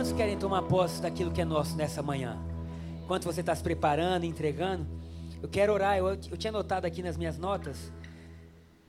[0.00, 2.42] Quantos querem tomar posse daquilo que é nosso nessa manhã?
[3.04, 4.86] Enquanto você está se preparando, entregando,
[5.42, 5.98] eu quero orar.
[5.98, 7.92] Eu, eu tinha notado aqui nas minhas notas.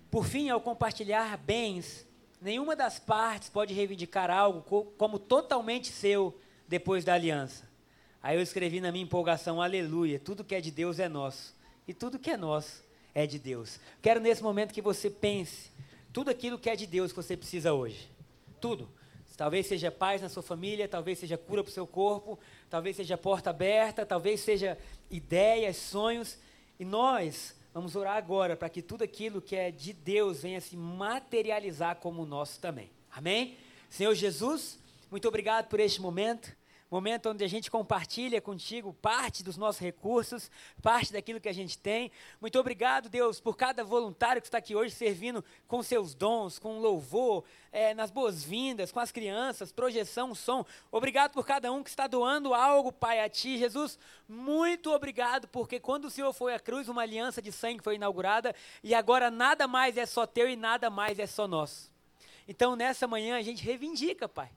[0.10, 2.08] Por fim, ao compartilhar bens,
[2.42, 7.68] nenhuma das partes pode reivindicar algo co como totalmente seu depois da aliança.
[8.24, 11.54] Aí eu escrevi na minha empolgação, aleluia, tudo que é de Deus é nosso.
[11.86, 13.82] E tudo que é nosso é de Deus.
[14.02, 15.72] Quero nesse momento que você pense
[16.14, 18.10] tudo aquilo que é de Deus que você precisa hoje.
[18.62, 18.88] Tudo.
[19.42, 22.38] Talvez seja paz na sua família, talvez seja cura para o seu corpo,
[22.70, 24.78] talvez seja porta aberta, talvez seja
[25.10, 26.38] ideias, sonhos.
[26.80, 30.78] E nós vamos orar agora para que tudo aquilo que é de Deus venha se
[30.78, 32.92] materializar como nosso também.
[33.12, 33.58] Amém?
[33.90, 34.78] Senhor Jesus,
[35.10, 36.56] muito obrigado por este momento
[36.92, 41.78] momento onde a gente compartilha contigo parte dos nossos recursos, parte daquilo que a gente
[41.78, 42.12] tem.
[42.42, 46.80] Muito obrigado, Deus, por cada voluntário que está aqui hoje servindo com seus dons, com
[46.80, 50.66] louvor, é, nas boas-vindas, com as crianças, projeção, som.
[50.92, 53.58] Obrigado por cada um que está doando algo, Pai, a Ti.
[53.58, 53.98] Jesus,
[54.28, 58.54] muito obrigado, porque quando o Senhor foi à cruz, uma aliança de sangue foi inaugurada
[58.84, 61.90] e agora nada mais é só teu e nada mais é só nosso.
[62.48, 64.52] Então, nessa manhã, a gente reivindica, Pai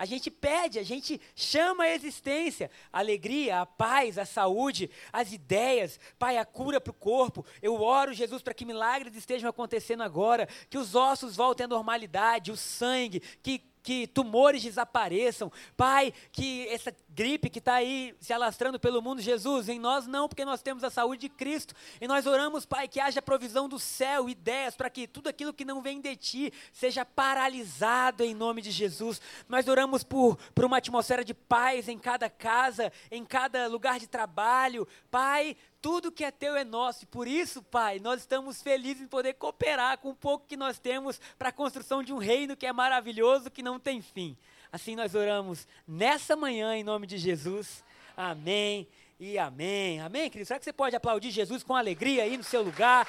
[0.00, 5.30] a gente pede, a gente chama a existência, a alegria, a paz, a saúde, as
[5.30, 7.44] ideias, Pai, a cura para o corpo.
[7.60, 12.50] Eu oro, Jesus, para que milagres estejam acontecendo agora, que os ossos voltem à normalidade,
[12.50, 15.50] o sangue, que que tumores desapareçam.
[15.76, 20.28] Pai, que essa gripe que está aí se alastrando pelo mundo, Jesus, em nós não,
[20.28, 21.74] porque nós temos a saúde de Cristo.
[22.00, 25.64] E nós oramos, Pai, que haja provisão do céu, ideias, para que tudo aquilo que
[25.64, 29.20] não vem de Ti seja paralisado em nome de Jesus.
[29.48, 34.06] Nós oramos por, por uma atmosfera de paz em cada casa, em cada lugar de
[34.06, 34.86] trabalho.
[35.10, 39.06] Pai, tudo que é teu é nosso, e por isso, Pai, nós estamos felizes em
[39.06, 42.66] poder cooperar com o pouco que nós temos para a construção de um reino que
[42.66, 44.36] é maravilhoso, que não tem fim.
[44.72, 47.82] Assim nós oramos nessa manhã, em nome de Jesus.
[48.16, 48.86] Amém
[49.18, 50.00] e amém.
[50.00, 50.46] Amém, querido?
[50.46, 53.08] Será que você pode aplaudir Jesus com alegria aí no seu lugar?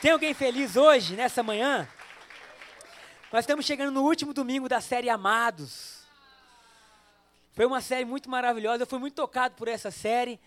[0.00, 1.88] Tem alguém feliz hoje, nessa manhã?
[3.30, 5.98] Nós estamos chegando no último domingo da série Amados.
[7.52, 10.40] Foi uma série muito maravilhosa, eu fui muito tocado por essa série.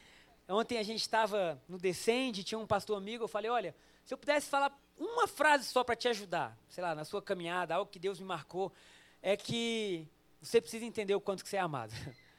[0.52, 3.74] Ontem a gente estava no Descende, tinha um pastor amigo, eu falei, olha,
[4.04, 7.76] se eu pudesse falar uma frase só para te ajudar, sei lá, na sua caminhada,
[7.76, 8.72] algo que Deus me marcou,
[9.22, 10.06] é que
[10.42, 11.94] você precisa entender o quanto que você é amado.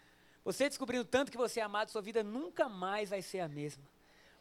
[0.44, 3.84] Você descobrindo tanto que você é amado, sua vida nunca mais vai ser a mesma.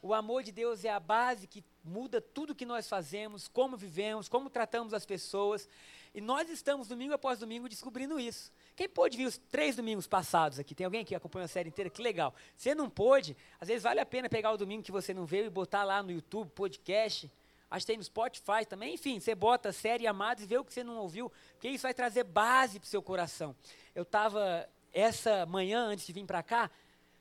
[0.02, 4.28] O amor de Deus é a base que muda tudo que nós fazemos, como vivemos,
[4.28, 5.70] como tratamos as pessoas.
[6.12, 8.52] E nós estamos, domingo após domingo, descobrindo isso.
[8.82, 10.74] Quem pôde vir os três domingos passados aqui?
[10.74, 11.88] Tem alguém que acompanha a série inteira?
[11.88, 12.34] Que legal.
[12.58, 15.46] Se não pôde, às vezes vale a pena pegar o domingo que você não veio
[15.46, 17.32] e botar lá no YouTube, podcast.
[17.70, 18.96] Acho que tem no Spotify também.
[18.96, 21.84] Enfim, você bota a série Amados e vê o que você não ouviu, porque isso
[21.84, 23.56] vai trazer base para o seu coração.
[23.94, 26.72] Eu estava, essa manhã, antes de vir para cá,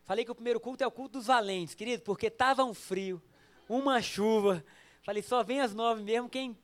[0.06, 3.22] falei que o primeiro culto é o culto dos valentes, querido, porque estava um frio,
[3.68, 4.64] uma chuva.
[5.02, 6.56] Falei, só vem às nove mesmo quem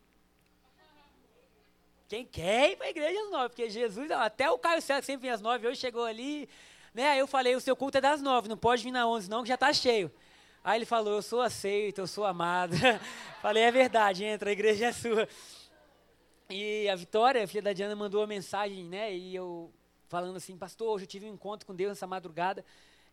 [2.09, 5.07] quem quer ir para a igreja às nove, porque Jesus, até o Caio César que
[5.07, 6.49] sempre vem às nove, hoje chegou ali,
[6.95, 7.09] né?
[7.09, 9.43] Aí eu falei, o seu culto é das nove, não pode vir na onze não,
[9.43, 10.11] que já está cheio.
[10.63, 12.75] Aí ele falou, eu sou aceito, eu sou amado.
[13.43, 15.29] falei, é verdade, entra, a igreja é sua.
[16.49, 19.15] E a Vitória, filha da Diana, mandou uma mensagem, né?
[19.15, 19.73] E eu
[20.09, 22.65] falando assim, pastor, hoje eu tive um encontro com Deus nessa madrugada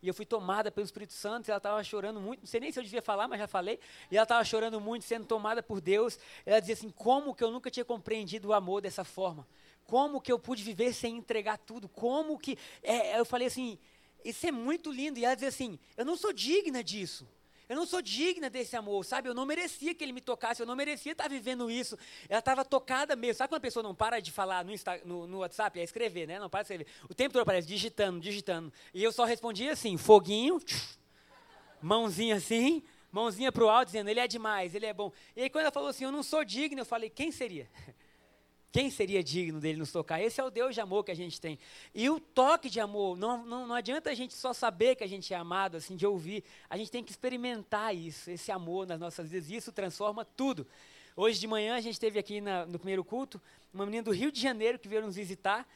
[0.03, 2.71] e eu fui tomada pelo Espírito Santo, e ela estava chorando muito, não sei nem
[2.73, 3.79] se eu devia falar, mas já falei,
[4.11, 7.49] e ela estava chorando muito, sendo tomada por Deus, ela dizia assim, como que eu
[7.49, 9.47] nunca tinha compreendido o amor dessa forma,
[9.85, 13.79] como que eu pude viver sem entregar tudo, como que, é, eu falei assim,
[14.25, 17.25] isso é muito lindo, e ela dizia assim, eu não sou digna disso,
[17.69, 19.29] eu não sou digna desse amor, sabe?
[19.29, 21.97] Eu não merecia que ele me tocasse, eu não merecia estar vivendo isso.
[22.27, 23.35] Ela estava tocada mesmo.
[23.35, 25.79] Sabe quando a pessoa não para de falar no, Insta, no, no, WhatsApp?
[25.79, 26.39] É escrever, né?
[26.39, 26.87] Não para de escrever.
[27.09, 28.71] O tempo todo aparece digitando, digitando.
[28.93, 30.59] E eu só respondia assim: foguinho,
[31.81, 35.11] mãozinha assim, mãozinha para o alto, dizendo: ele é demais, ele é bom.
[35.35, 37.69] E aí quando ela falou assim: eu não sou digna, eu falei: quem seria?
[38.73, 40.19] Quem seria digno dele nos tocar?
[40.19, 41.59] Esse é o Deus de amor que a gente tem.
[41.93, 45.07] E o toque de amor, não, não, não adianta a gente só saber que a
[45.07, 46.43] gente é amado, assim, de ouvir.
[46.67, 49.51] A gente tem que experimentar isso, esse amor nas nossas vidas.
[49.51, 50.65] Isso transforma tudo.
[51.15, 53.39] Hoje de manhã a gente teve aqui na, no primeiro culto
[53.71, 55.67] uma menina do Rio de Janeiro que veio nos visitar.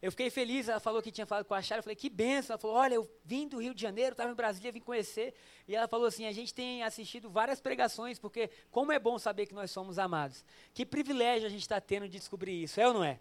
[0.00, 2.54] Eu fiquei feliz, ela falou que tinha falado com a Chara, eu falei, que benção.
[2.54, 5.34] Ela falou, olha, eu vim do Rio de Janeiro, estava em Brasília, vim conhecer.
[5.66, 9.46] E ela falou assim, a gente tem assistido várias pregações, porque como é bom saber
[9.46, 10.44] que nós somos amados.
[10.74, 13.18] Que privilégio a gente está tendo de descobrir isso, é ou não é?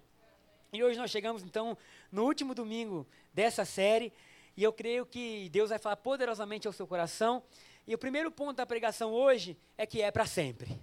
[0.74, 1.78] E hoje nós chegamos, então,
[2.12, 4.12] no último domingo dessa série,
[4.58, 7.42] e eu creio que Deus vai falar poderosamente ao seu coração.
[7.88, 10.78] E o primeiro ponto da pregação hoje é que é para sempre.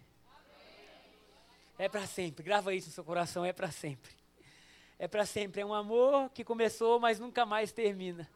[1.78, 2.42] É para sempre.
[2.42, 4.21] Grava isso no seu coração, é para sempre
[5.02, 5.60] É para sempre.
[5.60, 8.30] É um amor que começou, mas nunca mais termina.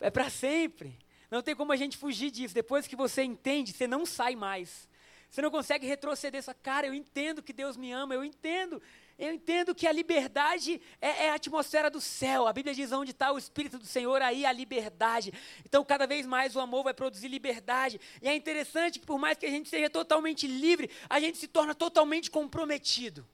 [0.00, 0.98] É para sempre.
[1.30, 2.54] Não tem como a gente fugir disso.
[2.54, 4.88] Depois que você entende, você não sai mais.
[5.30, 6.42] Você não consegue retroceder.
[6.42, 8.80] Só, cara, eu entendo que Deus me ama, eu entendo.
[9.18, 12.46] Eu entendo que a liberdade é, é a atmosfera do céu.
[12.46, 15.30] A Bíblia diz onde está o Espírito do Senhor, aí a liberdade.
[15.62, 18.00] Então, cada vez mais o amor vai produzir liberdade.
[18.22, 21.46] E é interessante que, por mais que a gente seja totalmente livre, a gente se
[21.46, 23.28] torna totalmente comprometido.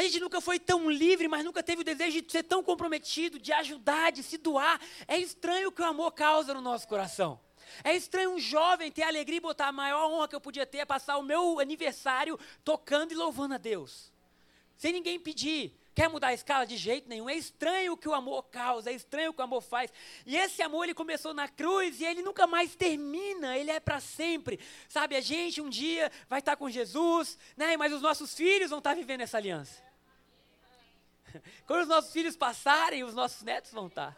[0.00, 3.38] A gente nunca foi tão livre, mas nunca teve o desejo de ser tão comprometido,
[3.38, 4.80] de ajudar, de se doar.
[5.06, 7.38] É estranho o que o amor causa no nosso coração.
[7.84, 10.64] É estranho um jovem ter a alegria e botar a maior honra que eu podia
[10.64, 14.10] ter é passar o meu aniversário tocando e louvando a Deus
[14.80, 15.78] sem ninguém pedir.
[15.94, 16.64] Quer mudar a escala?
[16.64, 17.28] De jeito nenhum.
[17.28, 19.92] É estranho o que o amor causa, é estranho o que o amor faz.
[20.24, 24.00] E esse amor ele começou na cruz e ele nunca mais termina, ele é para
[24.00, 24.58] sempre.
[24.88, 27.76] Sabe, a gente um dia vai estar com Jesus, né?
[27.76, 29.89] mas os nossos filhos vão estar vivendo essa aliança.
[31.66, 34.16] Quando os nossos filhos passarem, os nossos netos vão estar.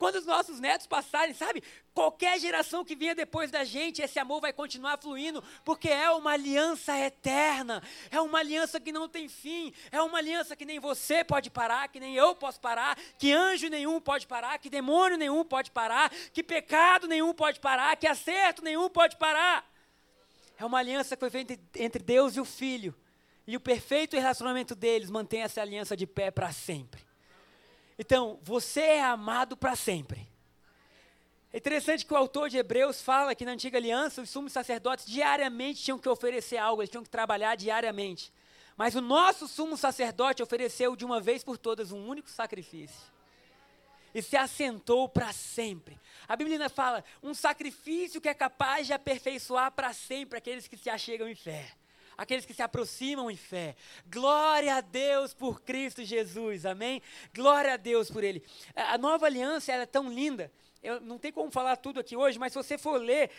[0.00, 1.62] Quando os nossos netos passarem, sabe?
[1.92, 6.30] Qualquer geração que venha depois da gente, esse amor vai continuar fluindo, porque é uma
[6.32, 11.22] aliança eterna, é uma aliança que não tem fim, é uma aliança que nem você
[11.22, 15.44] pode parar, que nem eu posso parar, que anjo nenhum pode parar, que demônio nenhum
[15.44, 19.70] pode parar, que pecado nenhum pode parar, que acerto nenhum pode parar.
[20.58, 22.94] É uma aliança que foi feita entre Deus e o Filho.
[23.50, 27.02] E o perfeito relacionamento deles mantém essa aliança de pé para sempre.
[27.98, 30.28] Então, você é amado para sempre.
[31.52, 35.04] É interessante que o autor de Hebreus fala que na antiga aliança os sumos sacerdotes
[35.04, 38.32] diariamente tinham que oferecer algo, eles tinham que trabalhar diariamente.
[38.76, 43.02] Mas o nosso sumo sacerdote ofereceu de uma vez por todas um único sacrifício.
[44.14, 45.98] E se assentou para sempre.
[46.28, 50.88] A Bíblia fala: um sacrifício que é capaz de aperfeiçoar para sempre aqueles que se
[50.88, 51.79] achegam em fé
[52.20, 53.74] aqueles que se aproximam em fé.
[54.12, 57.00] Glória a Deus por Cristo Jesus, amém?
[57.34, 58.44] Glória a Deus por Ele.
[58.76, 60.52] A nova aliança é tão linda.
[60.82, 63.30] Eu não tem como falar tudo aqui hoje, mas se você for ler,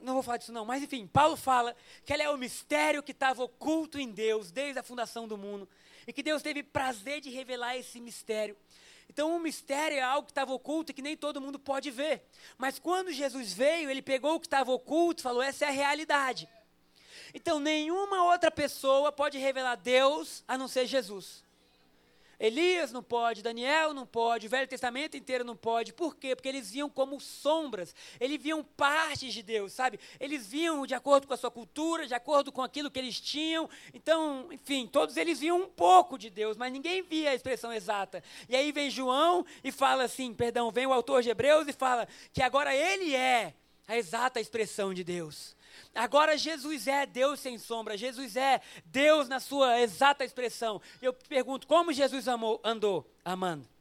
[0.00, 3.12] não vou falar disso não, mas enfim, Paulo fala que ela é o mistério que
[3.12, 5.68] estava oculto em Deus desde a fundação do mundo
[6.06, 8.56] e que Deus teve prazer de revelar esse mistério.
[9.06, 12.26] Então, o mistério é algo que estava oculto e que nem todo mundo pode ver.
[12.56, 15.72] Mas quando Jesus veio, ele pegou o que estava oculto e falou: essa é a
[15.72, 16.48] realidade.
[17.34, 21.42] Então, nenhuma outra pessoa pode revelar Deus a não ser Jesus.
[22.42, 25.92] Elias não pode, Daniel não pode, o Velho Testamento inteiro não pode.
[25.92, 26.34] Por quê?
[26.34, 30.00] Porque eles viam como sombras, eles viam partes de Deus, sabe?
[30.18, 33.70] Eles viam de acordo com a sua cultura, de acordo com aquilo que eles tinham.
[33.94, 38.24] Então, enfim, todos eles viam um pouco de Deus, mas ninguém via a expressão exata.
[38.48, 42.08] E aí vem João e fala assim, perdão, vem o autor de Hebreus e fala
[42.32, 43.54] que agora ele é
[43.86, 45.54] a exata expressão de Deus.
[45.94, 50.80] Agora Jesus é Deus sem sombra, Jesus é Deus na sua exata expressão.
[51.00, 53.10] Eu pergunto, como Jesus amou, andou?
[53.24, 53.72] Amando.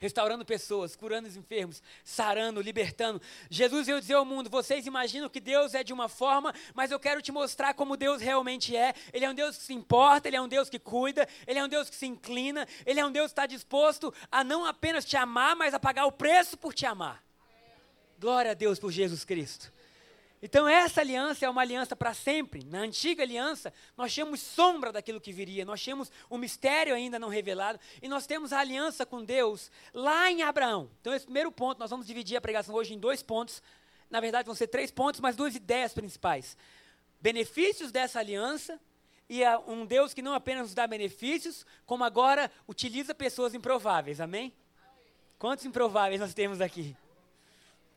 [0.00, 3.20] Restaurando pessoas, curando os enfermos, sarando, libertando.
[3.50, 7.00] Jesus veio dizer ao mundo: vocês imaginam que Deus é de uma forma, mas eu
[7.00, 8.94] quero te mostrar como Deus realmente é.
[9.12, 11.64] Ele é um Deus que se importa, Ele é um Deus que cuida, Ele é
[11.64, 15.04] um Deus que se inclina, Ele é um Deus que está disposto a não apenas
[15.04, 17.20] te amar, mas a pagar o preço por te amar.
[18.20, 19.72] Glória a Deus por Jesus Cristo.
[20.40, 22.64] Então, essa aliança é uma aliança para sempre.
[22.64, 27.28] Na antiga aliança, nós tínhamos sombra daquilo que viria, nós tínhamos um mistério ainda não
[27.28, 30.90] revelado, e nós temos a aliança com Deus lá em Abraão.
[31.00, 33.60] Então, esse primeiro ponto, nós vamos dividir a pregação hoje em dois pontos.
[34.08, 36.56] Na verdade, vão ser três pontos, mas duas ideias principais:
[37.20, 38.80] benefícios dessa aliança
[39.28, 44.20] e um Deus que não apenas nos dá benefícios, como agora utiliza pessoas improváveis.
[44.20, 44.52] Amém?
[45.38, 46.96] Quantos improváveis nós temos aqui?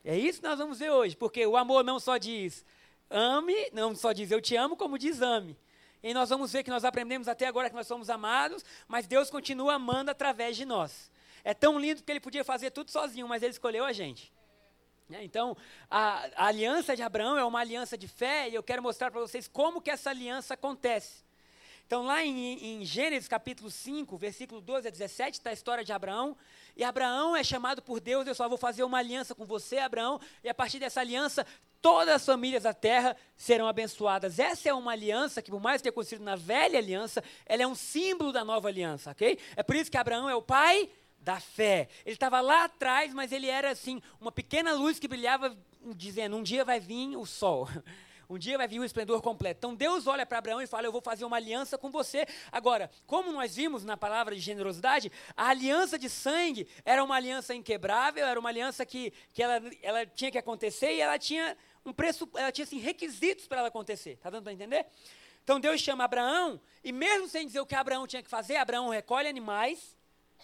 [0.04, 2.66] É isso que nós vamos ver hoje, porque o amor não só diz
[3.10, 5.58] ame, não só diz eu te amo, como diz ame.
[6.02, 9.30] E nós vamos ver que nós aprendemos até agora que nós somos amados, mas Deus
[9.30, 11.12] continua amando através de nós.
[11.44, 14.32] É tão lindo que ele podia fazer tudo sozinho, mas ele escolheu a gente.
[15.08, 15.24] Né?
[15.24, 15.56] Então,
[15.90, 19.20] a, a aliança de Abraão é uma aliança de fé, e eu quero mostrar para
[19.20, 21.24] vocês como que essa aliança acontece.
[21.92, 25.92] Então, lá em, em, Gênesis capítulo 5, versículo 12 a 17, está a história de
[25.92, 26.38] Abraão.
[26.74, 30.18] E Abraão é chamado por Deus, eu só vou fazer uma aliança com você, Abraão,
[30.42, 31.46] e a partir dessa aliança,
[31.82, 34.40] todas as famílias da terra serão abençoadas.
[34.40, 37.68] Essa é uma aliança que, por mais que tenha acontecido na velha aliança, ela é
[37.68, 39.38] um símbolo da nova aliança, ok?
[39.58, 41.90] É por isso que Abraão é o pai da fé.
[42.06, 45.58] Ele estava lá atrás, mas ele era assim, uma pequena luz que brilhava,
[45.94, 47.68] dizendo: um dia vai vir o sol.
[48.32, 49.58] Um dia vai vir o esplendor completo.
[49.58, 52.26] Então Deus olha para Abraão e fala: Eu vou fazer uma aliança com você.
[52.50, 57.54] Agora, como nós vimos na palavra de generosidade, a aliança de sangue era uma aliança
[57.54, 61.92] inquebrável, era uma aliança que, que ela, ela tinha que acontecer e ela tinha um
[61.92, 64.12] preço, ela tinha assim, requisitos para ela acontecer.
[64.12, 64.86] Está dando para entender?
[65.44, 68.88] Então Deus chama Abraão, e mesmo sem dizer o que Abraão tinha que fazer, Abraão
[68.88, 69.94] recolhe animais,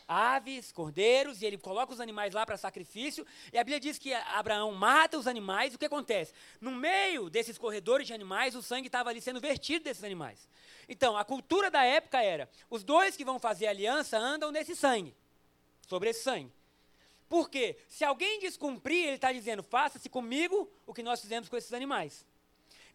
[0.08, 3.26] aves, cordeiros, e ele coloca os animais lá para sacrifício.
[3.52, 5.74] E a Bíblia diz que Abraão mata os animais.
[5.74, 6.34] O que acontece?
[6.60, 10.48] No meio desses corredores de animais, o sangue estava ali sendo vertido desses animais.
[10.90, 15.16] Então, a cultura da época era: os dois que vão fazer aliança andam nesse sangue,
[15.88, 16.52] sobre esse sangue.
[17.30, 17.78] Por quê?
[17.88, 22.26] Se alguém descumprir, ele está dizendo: faça-se comigo o que nós fizemos com esses animais.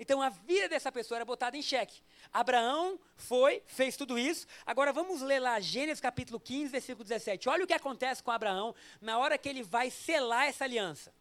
[0.03, 2.03] Então a vida dessa pessoa era botada em xeque.
[2.33, 4.49] Abraão foi, fez tudo isso.
[4.67, 7.49] Agora vamos ler lá Gênesis capítulo 15, versículo 17.
[7.49, 11.15] Olha o que acontece com Abraão na hora que ele vai selar essa aliança.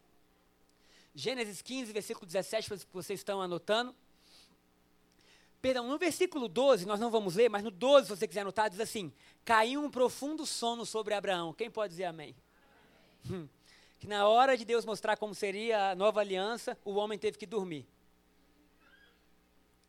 [1.13, 3.95] Gênesis 15, versículo 17, se vocês estão anotando.
[5.61, 8.67] Perdão, no versículo 12, nós não vamos ler, mas no 12, se você quiser anotar,
[8.67, 9.13] diz assim:
[9.45, 11.53] Caiu um profundo sono sobre Abraão.
[11.53, 12.35] Quem pode dizer amém?
[13.29, 13.47] Hum.
[14.00, 17.45] Que na hora de Deus mostrar como seria a nova aliança, o homem teve que
[17.45, 17.85] dormir.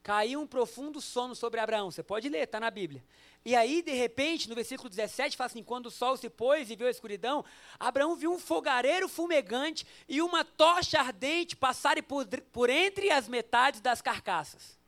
[0.02, 1.90] Caiu um profundo sono sobre Abraão.
[1.90, 3.04] Você pode ler, está na Bíblia.
[3.44, 6.76] E aí, de repente, no versículo 17, fala assim: quando o sol se pôs e
[6.76, 7.44] viu a escuridão,
[7.78, 13.80] Abraão viu um fogareiro fumegante e uma tocha ardente passarem por, por entre as metades
[13.80, 14.78] das carcaças.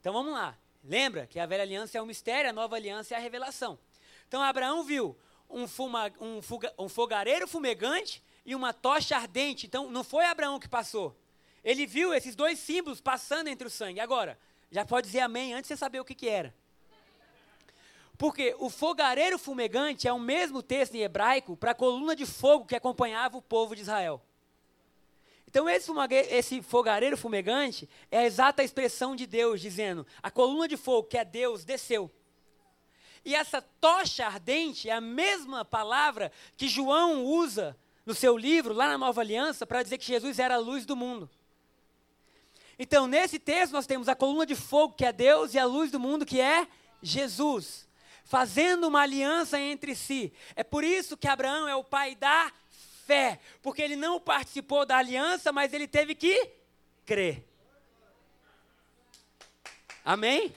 [0.00, 0.56] Então vamos lá.
[0.84, 3.78] Lembra que a velha aliança é um mistério, a nova aliança é a revelação.
[4.26, 5.16] Então Abraão viu
[5.48, 9.66] um, fuma, um, fuga, um fogareiro fumegante e uma tocha ardente.
[9.66, 11.16] Então não foi Abraão que passou.
[11.64, 14.00] Ele viu esses dois símbolos passando entre o sangue.
[14.00, 14.38] Agora,
[14.70, 16.54] já pode dizer amém antes de você saber o que, que era.
[18.18, 22.66] Porque o fogareiro fumegante é o mesmo texto em hebraico para a coluna de fogo
[22.66, 24.22] que acompanhava o povo de Israel.
[25.46, 25.92] Então, esse,
[26.30, 31.18] esse fogareiro fumegante é a exata expressão de Deus, dizendo: a coluna de fogo, que
[31.18, 32.10] é Deus, desceu.
[33.24, 37.76] E essa tocha ardente é a mesma palavra que João usa
[38.06, 40.96] no seu livro, lá na Nova Aliança, para dizer que Jesus era a luz do
[40.96, 41.30] mundo.
[42.82, 45.88] Então, nesse texto, nós temos a coluna de fogo, que é Deus, e a luz
[45.92, 46.66] do mundo, que é
[47.00, 47.88] Jesus,
[48.24, 50.32] fazendo uma aliança entre si.
[50.56, 52.50] É por isso que Abraão é o pai da
[53.06, 56.50] fé, porque ele não participou da aliança, mas ele teve que
[57.06, 57.46] crer.
[60.04, 60.52] Amém?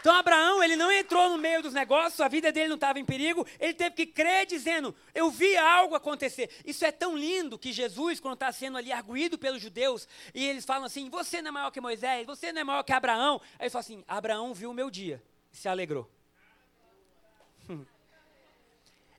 [0.00, 3.04] Então Abraão, ele não entrou no meio dos negócios, a vida dele não estava em
[3.04, 6.48] perigo, ele teve que crer dizendo, eu vi algo acontecer.
[6.64, 10.64] Isso é tão lindo que Jesus, quando está sendo ali arguído pelos judeus, e eles
[10.64, 13.40] falam assim, você não é maior que Moisés, você não é maior que Abraão.
[13.58, 15.20] Aí ele fala assim, Abraão viu o meu dia,
[15.52, 16.08] e se alegrou.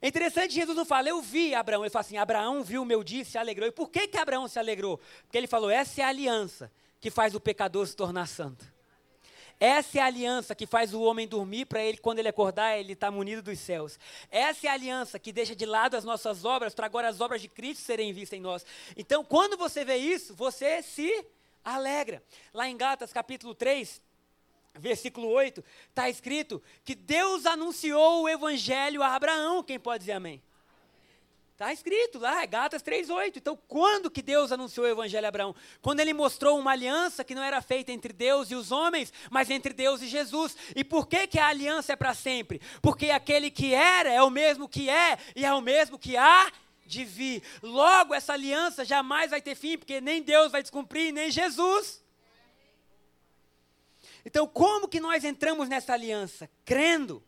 [0.01, 3.03] É interessante, Jesus não fala, eu vi Abraão, ele fala assim, Abraão viu o meu
[3.03, 3.67] dia e se alegrou.
[3.67, 4.97] E por que, que Abraão se alegrou?
[5.23, 6.71] Porque ele falou, essa é a aliança
[7.01, 8.78] que faz o pecador se tornar santo.
[9.59, 12.93] Essa é a aliança que faz o homem dormir para ele, quando ele acordar, ele
[12.93, 13.99] está munido dos céus.
[14.31, 17.41] Essa é a aliança que deixa de lado as nossas obras para agora as obras
[17.41, 18.65] de Cristo serem vistas em nós.
[18.95, 21.25] Então, quando você vê isso, você se
[21.63, 22.23] alegra.
[22.53, 24.01] Lá em Gálatas capítulo 3,
[24.75, 29.61] versículo 8, está escrito que Deus anunciou o evangelho a Abraão.
[29.61, 30.41] Quem pode dizer amém?
[31.59, 33.33] Está escrito lá, Gatas 3,8.
[33.35, 35.53] Então, quando que Deus anunciou o Evangelho a Abraão?
[35.81, 39.49] Quando ele mostrou uma aliança que não era feita entre Deus e os homens, mas
[39.49, 40.55] entre Deus e Jesus.
[40.73, 42.61] E por que, que a aliança é para sempre?
[42.81, 46.49] Porque aquele que era é o mesmo que é e é o mesmo que há
[46.85, 47.43] de vir.
[47.61, 52.01] Logo, essa aliança jamais vai ter fim, porque nem Deus vai descumprir, nem Jesus.
[54.23, 56.49] Então, como que nós entramos nessa aliança?
[56.63, 57.21] Crendo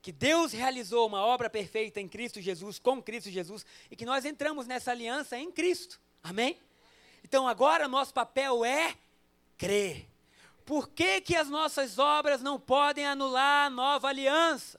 [0.00, 4.24] que Deus realizou uma obra perfeita em Cristo Jesus, com Cristo Jesus, e que nós
[4.24, 6.00] entramos nessa aliança em Cristo.
[6.22, 6.58] Amém?
[7.24, 8.94] Então agora nosso papel é
[9.56, 10.06] crer.
[10.64, 14.78] Por que, que as nossas obras não podem anular a nova aliança?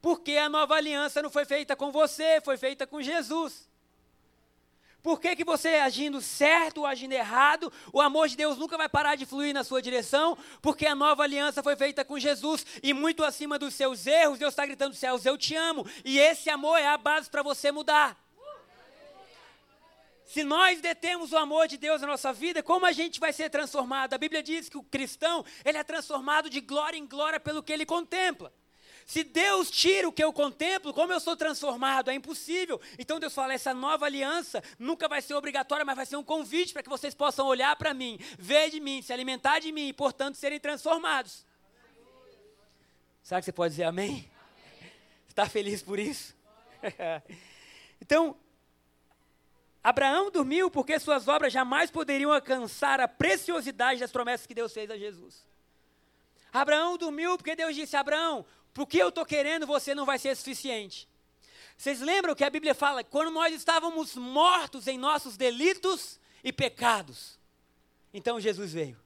[0.00, 3.68] Porque a nova aliança não foi feita com você, foi feita com Jesus.
[5.06, 8.88] Por que, que você agindo certo ou agindo errado, o amor de Deus nunca vai
[8.88, 10.36] parar de fluir na sua direção?
[10.60, 14.50] Porque a nova aliança foi feita com Jesus e muito acima dos seus erros, Deus
[14.52, 15.86] está gritando céus: Eu te amo.
[16.04, 18.20] E esse amor é a base para você mudar.
[20.24, 23.48] Se nós detemos o amor de Deus na nossa vida, como a gente vai ser
[23.48, 24.12] transformado?
[24.12, 27.72] A Bíblia diz que o cristão ele é transformado de glória em glória pelo que
[27.72, 28.52] ele contempla.
[29.06, 32.10] Se Deus tira o que eu contemplo, como eu sou transformado?
[32.10, 32.80] É impossível.
[32.98, 36.72] Então Deus fala: essa nova aliança nunca vai ser obrigatória, mas vai ser um convite
[36.72, 39.92] para que vocês possam olhar para mim, ver de mim, se alimentar de mim e,
[39.92, 41.46] portanto, serem transformados.
[43.22, 44.28] Será que você pode dizer amém?
[45.28, 46.34] Está feliz por isso?
[48.02, 48.36] então,
[49.84, 54.90] Abraão dormiu porque suas obras jamais poderiam alcançar a preciosidade das promessas que Deus fez
[54.90, 55.46] a Jesus.
[56.52, 58.44] Abraão dormiu porque Deus disse: Abraão,
[58.82, 61.08] o que eu estou querendo, você não vai ser suficiente.
[61.76, 63.04] Vocês lembram que a Bíblia fala?
[63.04, 67.38] Quando nós estávamos mortos em nossos delitos e pecados,
[68.12, 68.98] então Jesus veio.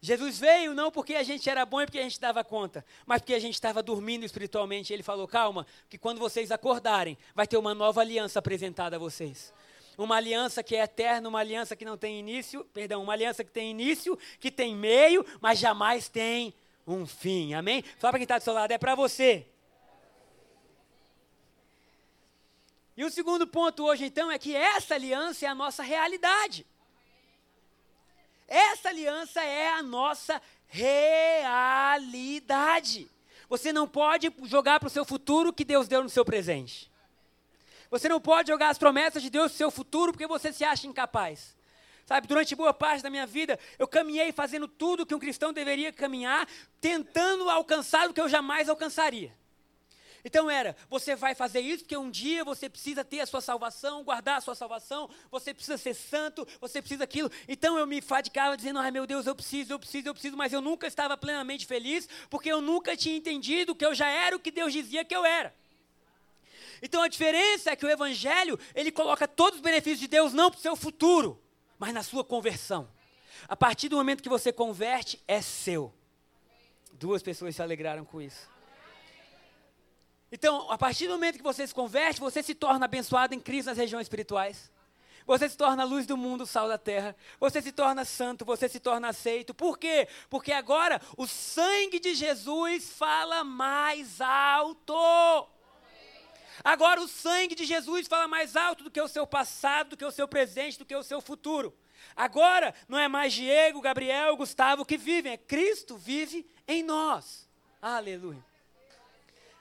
[0.00, 3.20] Jesus veio não porque a gente era bom e porque a gente dava conta, mas
[3.20, 4.92] porque a gente estava dormindo espiritualmente.
[4.92, 9.52] Ele falou: calma, que quando vocês acordarem, vai ter uma nova aliança apresentada a vocês.
[9.96, 13.50] Uma aliança que é eterna, uma aliança que não tem início, perdão, uma aliança que
[13.50, 16.54] tem início, que tem meio, mas jamais tem
[16.94, 17.54] um fim.
[17.54, 17.82] Amém?
[17.98, 19.46] Fala para quem está do seu lado, é para você.
[22.96, 26.66] E o segundo ponto hoje, então, é que essa aliança é a nossa realidade.
[28.48, 31.88] Essa aliança é a nossa realidade.
[33.48, 36.90] Você não pode jogar para o seu futuro o que Deus deu no seu presente.
[37.90, 40.86] Você não pode jogar as promessas de Deus no seu futuro porque você se acha
[40.86, 41.56] incapaz.
[42.08, 45.92] Sabe, durante boa parte da minha vida, eu caminhei fazendo tudo que um cristão deveria
[45.92, 46.48] caminhar,
[46.80, 49.30] tentando alcançar o que eu jamais alcançaria.
[50.24, 54.02] Então era, você vai fazer isso porque um dia você precisa ter a sua salvação,
[54.02, 57.30] guardar a sua salvação, você precisa ser santo, você precisa aquilo.
[57.46, 60.54] Então eu me fadigava dizendo, ai meu Deus, eu preciso, eu preciso, eu preciso, mas
[60.54, 64.40] eu nunca estava plenamente feliz, porque eu nunca tinha entendido que eu já era o
[64.40, 65.54] que Deus dizia que eu era.
[66.80, 70.50] Então a diferença é que o Evangelho, ele coloca todos os benefícios de Deus não
[70.50, 71.38] para o seu futuro,
[71.78, 72.88] mas na sua conversão.
[73.46, 75.92] A partir do momento que você converte, é seu.
[76.92, 78.48] Duas pessoas se alegraram com isso.
[80.30, 83.68] Então, a partir do momento que você se converte, você se torna abençoado em Cristo
[83.68, 84.70] nas regiões espirituais.
[85.24, 87.14] Você se torna a luz do mundo, sal da terra.
[87.38, 89.52] Você se torna santo, você se torna aceito.
[89.52, 90.08] Por quê?
[90.30, 95.48] Porque agora o sangue de Jesus fala mais alto.
[96.64, 100.04] Agora o sangue de Jesus fala mais alto do que o seu passado, do que
[100.04, 101.76] o seu presente, do que o seu futuro.
[102.14, 107.48] Agora não é mais Diego, Gabriel, Gustavo que vivem, é Cristo vive em nós.
[107.80, 108.44] Aleluia.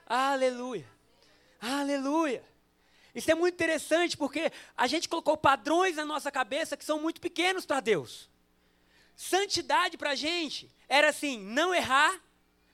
[0.08, 0.88] Aleluia.
[1.62, 2.44] Aleluia.
[3.14, 7.20] Isso é muito interessante porque a gente colocou padrões na nossa cabeça que são muito
[7.20, 8.30] pequenos para Deus.
[9.16, 12.22] Santidade para a gente era assim, não errar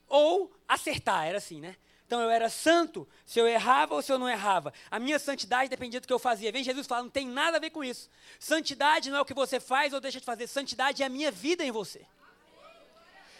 [0.07, 1.77] ou acertar, era assim, né?
[2.13, 4.71] Então eu era santo se eu errava ou se eu não errava.
[4.91, 6.51] A minha santidade dependia do que eu fazia.
[6.51, 8.07] Vem Jesus falar, não tem nada a ver com isso.
[8.37, 10.45] Santidade não é o que você faz ou deixa de fazer.
[10.45, 12.05] Santidade é a minha vida em você.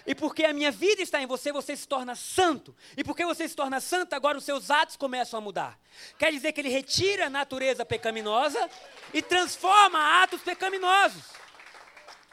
[0.07, 2.75] E porque a minha vida está em você, você se torna santo.
[2.97, 5.79] E porque você se torna santo, agora os seus atos começam a mudar.
[6.17, 8.67] Quer dizer que ele retira a natureza pecaminosa
[9.13, 11.21] e transforma atos pecaminosos.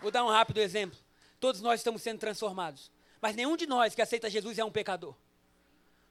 [0.01, 0.99] Vou dar um rápido exemplo.
[1.39, 2.91] Todos nós estamos sendo transformados.
[3.21, 5.15] Mas nenhum de nós que aceita Jesus é um pecador.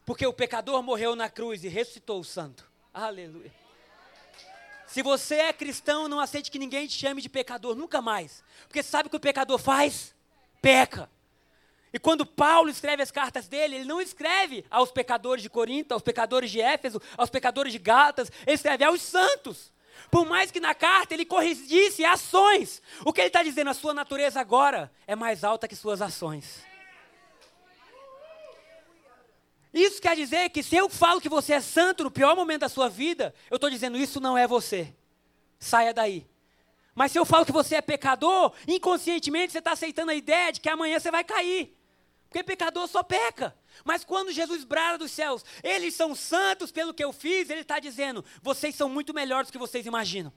[0.10, 2.66] Porque o pecador morreu na cruz e ressuscitou o santo.
[2.92, 3.54] Aleluia.
[4.88, 8.44] Se você é cristão, não aceite que ninguém te chame de pecador, nunca mais.
[8.68, 10.16] Porque sabe o que o pecador faz?
[10.60, 11.08] Peca.
[11.94, 16.02] E quando Paulo escreve as cartas dele, ele não escreve aos pecadores de Corinto, aos
[16.02, 19.72] pecadores de Éfeso, aos pecadores de Gálatas, ele escreve aos santos.
[20.10, 23.94] Por mais que na carta ele corrigisse ações, o que ele está dizendo, a sua
[23.94, 26.68] natureza agora é mais alta que suas ações.
[29.74, 32.70] Isso quer dizer que se eu falo que você é santo no pior momento da
[32.70, 34.94] sua vida, eu estou dizendo isso não é você.
[35.60, 36.28] Saia daí.
[36.96, 40.60] Mas se eu falo que você é pecador, inconscientemente você está aceitando a ideia de
[40.60, 41.76] que amanhã você vai cair.
[42.28, 43.56] Porque pecador só peca.
[43.84, 47.80] Mas quando Jesus brada dos céus, eles são santos pelo que eu fiz, ele está
[47.80, 50.34] dizendo, vocês são muito melhores do que vocês imaginam.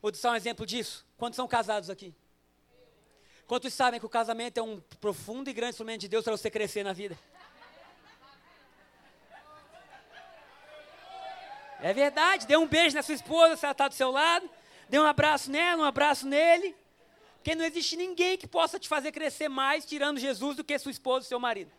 [0.00, 1.04] Vou dar um exemplo disso.
[1.16, 2.14] Quantos são casados aqui?
[3.46, 6.50] Quantos sabem que o casamento é um profundo e grande instrumento de Deus para você
[6.50, 7.16] crescer na vida?
[11.80, 14.48] É verdade, dê um beijo na sua esposa se ela está do seu lado,
[14.88, 16.74] dê um abraço nela, um abraço nele.
[17.36, 20.90] Porque não existe ninguém que possa te fazer crescer mais tirando Jesus do que sua
[20.90, 21.70] esposa e seu marido.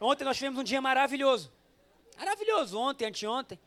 [0.00, 1.52] Ontem nós tivemos um dia maravilhoso.
[2.16, 3.58] Maravilhoso, ontem, anteontem.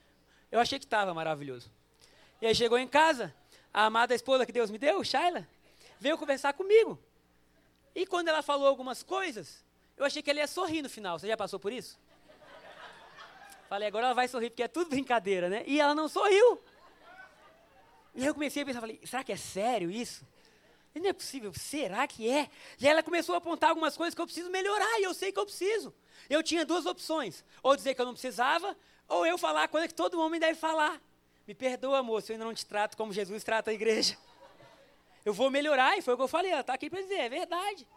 [0.52, 1.70] Eu achei que estava maravilhoso.
[2.42, 3.34] E aí chegou em casa,
[3.74, 5.48] a amada esposa que Deus me deu, Shaila,
[6.00, 6.98] veio conversar comigo.
[7.94, 9.64] E quando ela falou algumas coisas,
[9.98, 11.20] eu achei que ele ia sorrir no final.
[11.20, 12.00] Você já passou por isso?
[13.72, 15.64] Falei, agora ela vai sorrir, porque é tudo brincadeira, né?
[15.66, 16.60] E ela não sorriu.
[18.14, 20.28] E aí eu comecei a pensar, falei, será que é sério isso?
[20.94, 22.50] Não é possível, será que é?
[22.78, 25.40] E ela começou a apontar algumas coisas que eu preciso melhorar, e eu sei que
[25.40, 25.94] eu preciso.
[26.30, 28.76] Eu tinha duas opções: ou dizer que eu não precisava,
[29.08, 31.02] ou eu falar a coisa que todo homem deve falar.
[31.48, 34.18] Me perdoa, moço, eu ainda não te trato como Jesus trata a igreja.
[35.24, 37.30] Eu vou melhorar, e foi o que eu falei, ela está aqui para dizer, é
[37.30, 37.88] verdade.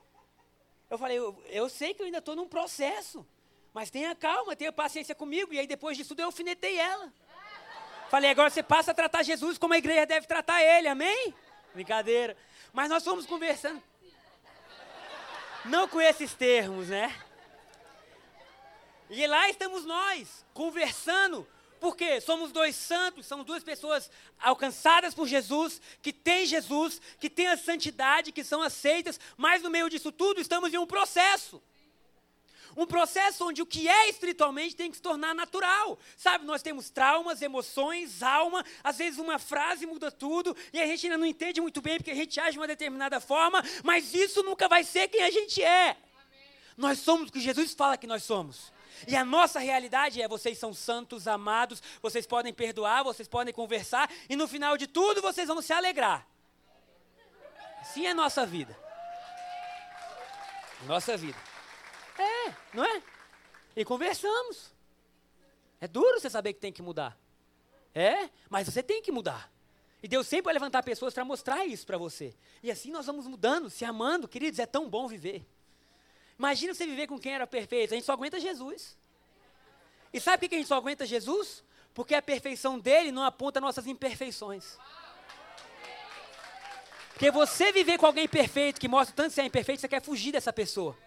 [0.91, 3.27] Eu falei, eu, eu sei que eu ainda estou num processo,
[3.75, 5.53] mas tenha calma, tenha paciência comigo.
[5.53, 7.13] E aí depois disso eu alfinetei ela.
[8.09, 11.35] Falei, agora você passa a tratar Jesus como a igreja deve tratar ele, amém?
[11.75, 12.37] Brincadeira.
[12.73, 13.83] Mas nós fomos conversando.
[15.65, 17.13] Não com esses termos, né?
[19.11, 21.47] E lá estamos nós, conversando
[21.85, 22.19] Por quê?
[22.19, 24.11] Somos dois santos, somos duas pessoas
[24.41, 29.69] alcançadas por Jesus, que têm Jesus, que têm a santidade, que são aceitas, mas no
[29.69, 31.63] meio disso tudo estamos em um processo.
[32.77, 35.99] Um processo onde o que é espiritualmente tem que se tornar natural.
[36.17, 41.07] Sabe, nós temos traumas, emoções, alma, às vezes uma frase muda tudo, e a gente
[41.07, 44.43] ainda não entende muito bem porque a gente age de uma determinada forma, mas isso
[44.43, 45.91] nunca vai ser quem a gente é.
[45.91, 45.99] Amém.
[46.77, 48.73] Nós somos o que Jesus fala que nós somos.
[49.09, 54.11] E a nossa realidade é: vocês são santos, amados, vocês podem perdoar, vocês podem conversar,
[54.29, 56.27] e no final de tudo vocês vão se alegrar.
[57.81, 58.77] Assim é a nossa vida.
[60.87, 61.54] Nossa vida.
[62.47, 63.03] É, não é?
[63.77, 64.73] E conversamos.
[65.81, 67.19] É duro você saber que tem que mudar.
[67.95, 69.53] É, mas você tem que mudar.
[70.03, 72.35] E Deus sempre vai levantar pessoas para mostrar isso para você.
[72.63, 74.29] E assim nós vamos mudando, se amando.
[74.29, 75.47] Queridos, é tão bom viver.
[76.39, 77.95] Imagina você viver com quem era perfeito.
[77.95, 78.99] A gente só aguenta Jesus.
[80.13, 81.65] E sabe por que a gente só aguenta Jesus?
[81.95, 84.77] Porque a perfeição dele não aponta nossas imperfeições.
[87.11, 90.03] Porque você viver com alguém perfeito, que mostra tanto que você é imperfeito, você quer
[90.03, 90.99] fugir dessa pessoa.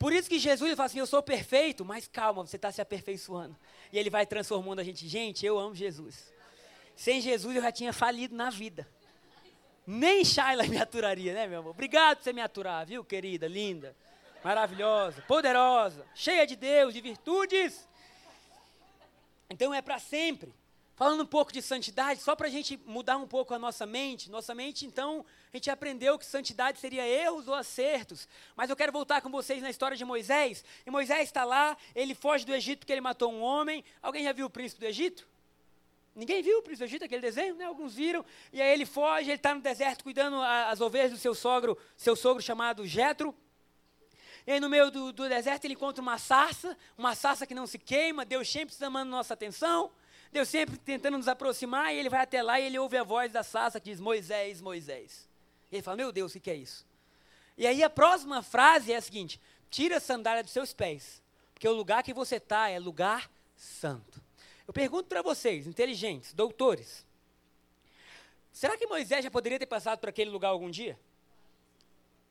[0.00, 3.54] Por isso que Jesus fala assim: Eu sou perfeito, mas calma, você está se aperfeiçoando.
[3.92, 5.06] E ele vai transformando a gente.
[5.06, 6.32] Gente, eu amo Jesus.
[6.96, 8.88] Sem Jesus eu já tinha falido na vida.
[9.86, 11.72] Nem Shaila me aturaria, né, meu amor?
[11.72, 13.94] Obrigado por você me aturar, viu, querida, linda,
[14.42, 17.86] maravilhosa, poderosa, cheia de Deus, de virtudes.
[19.50, 20.50] Então é para sempre.
[21.00, 24.30] Falando um pouco de santidade, só para a gente mudar um pouco a nossa mente.
[24.30, 28.28] Nossa mente, então, a gente aprendeu que santidade seria erros ou acertos.
[28.54, 30.62] Mas eu quero voltar com vocês na história de Moisés.
[30.84, 33.82] E Moisés está lá, ele foge do Egito porque ele matou um homem.
[34.02, 35.26] Alguém já viu o príncipe do Egito?
[36.14, 37.64] Ninguém viu o príncipe do Egito, aquele desenho, né?
[37.64, 38.22] Alguns viram.
[38.52, 42.14] E aí ele foge, ele está no deserto cuidando as ovelhas do seu sogro, seu
[42.14, 43.34] sogro chamado Jetro.
[44.46, 47.66] E aí no meio do, do deserto ele encontra uma sarça, uma sarça que não
[47.66, 49.90] se queima, Deus sempre chamando nossa atenção.
[50.32, 53.32] Deus sempre tentando nos aproximar, e ele vai até lá e ele ouve a voz
[53.32, 55.28] da sarça que diz: Moisés, Moisés.
[55.70, 56.86] E ele fala: Meu Deus, o que é isso?
[57.58, 59.40] E aí a próxima frase é a seguinte:
[59.70, 64.22] Tira a sandália dos seus pés, porque o lugar que você está é lugar santo.
[64.66, 67.04] Eu pergunto para vocês, inteligentes, doutores:
[68.52, 70.98] será que Moisés já poderia ter passado por aquele lugar algum dia?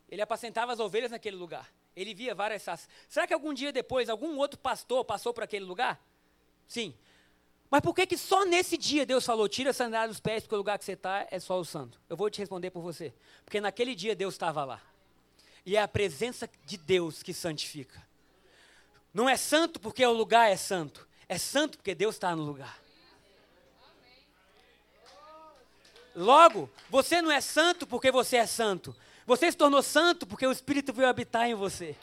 [0.10, 1.70] Ele apacentava as ovelhas naquele lugar.
[1.96, 2.88] Ele via várias sarças.
[3.08, 6.02] Será que algum dia depois algum outro pastor passou por aquele lugar?
[6.68, 6.96] Sim.
[7.70, 10.56] Mas por que, que só nesse dia Deus falou, tira a sandália dos pés, porque
[10.56, 12.02] o lugar que você está é só o santo?
[12.10, 13.14] Eu vou te responder por você.
[13.46, 14.82] Porque naquele dia Deus estava lá.
[15.66, 18.02] E é a presença de Deus que santifica.
[19.14, 21.08] Não é santo porque o lugar é santo.
[21.28, 22.80] É santo porque Deus está no lugar.
[26.16, 28.96] Logo, você não é santo porque você é santo.
[29.28, 31.96] Você se tornou santo porque o Espírito veio habitar em você.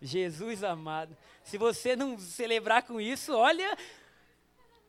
[0.00, 1.16] Jesus amado.
[1.44, 3.76] Se você não celebrar com isso, olha.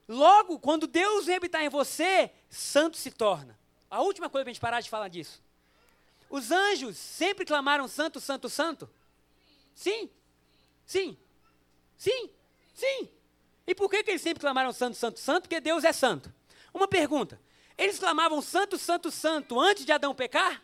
[0.08, 3.58] Logo, quando Deus habitar em você, santo se torna.
[3.90, 5.42] A última coisa para a gente parar de falar disso.
[6.30, 8.90] Os anjos sempre clamaram santo, santo, santo?
[9.76, 10.10] Sim.
[10.86, 11.18] Sim.
[11.98, 12.30] Sim.
[12.74, 13.10] Sim.
[13.68, 15.44] E por que, que eles sempre clamaram santo, santo, santo?
[15.44, 16.34] Porque Deus é santo.
[16.74, 17.40] Uma pergunta.
[17.78, 20.62] Eles clamavam santo, santo, santo antes de Adão pecar?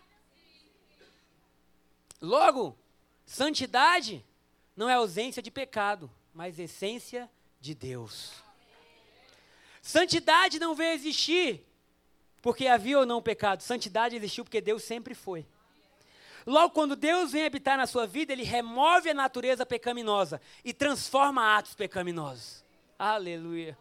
[2.21, 2.77] Logo,
[3.25, 4.25] santidade
[4.78, 8.32] não é ausência de pecado, mas essência de Deus.
[9.82, 11.66] Santidade não veio existir
[12.44, 13.62] porque havia ou não pecado.
[13.62, 15.46] Santidade existiu porque Deus sempre foi.
[16.46, 21.58] Logo, quando Deus vem habitar na sua vida, Ele remove a natureza pecaminosa e transforma
[21.58, 22.63] atos pecaminosos.
[22.98, 23.78] Aleluia.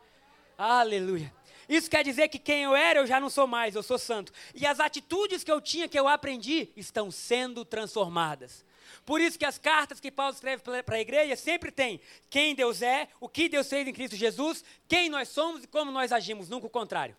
[0.59, 1.33] Aleluia.
[1.69, 4.33] Isso quer dizer que quem eu era, eu já não sou mais, eu sou santo.
[4.55, 8.65] E as atitudes que eu tinha, que eu aprendi, estão sendo transformadas.
[9.05, 12.83] Por isso que as cartas que Paulo escreve para a igreja sempre tem quem Deus
[12.83, 16.49] é, o que Deus fez em Cristo Jesus, quem nós somos e como nós agimos,
[16.49, 17.17] nunca o contrário.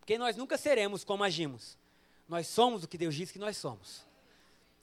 [0.00, 1.76] Porque nós nunca seremos como agimos.
[2.28, 4.02] Nós somos o que Deus diz que nós somos.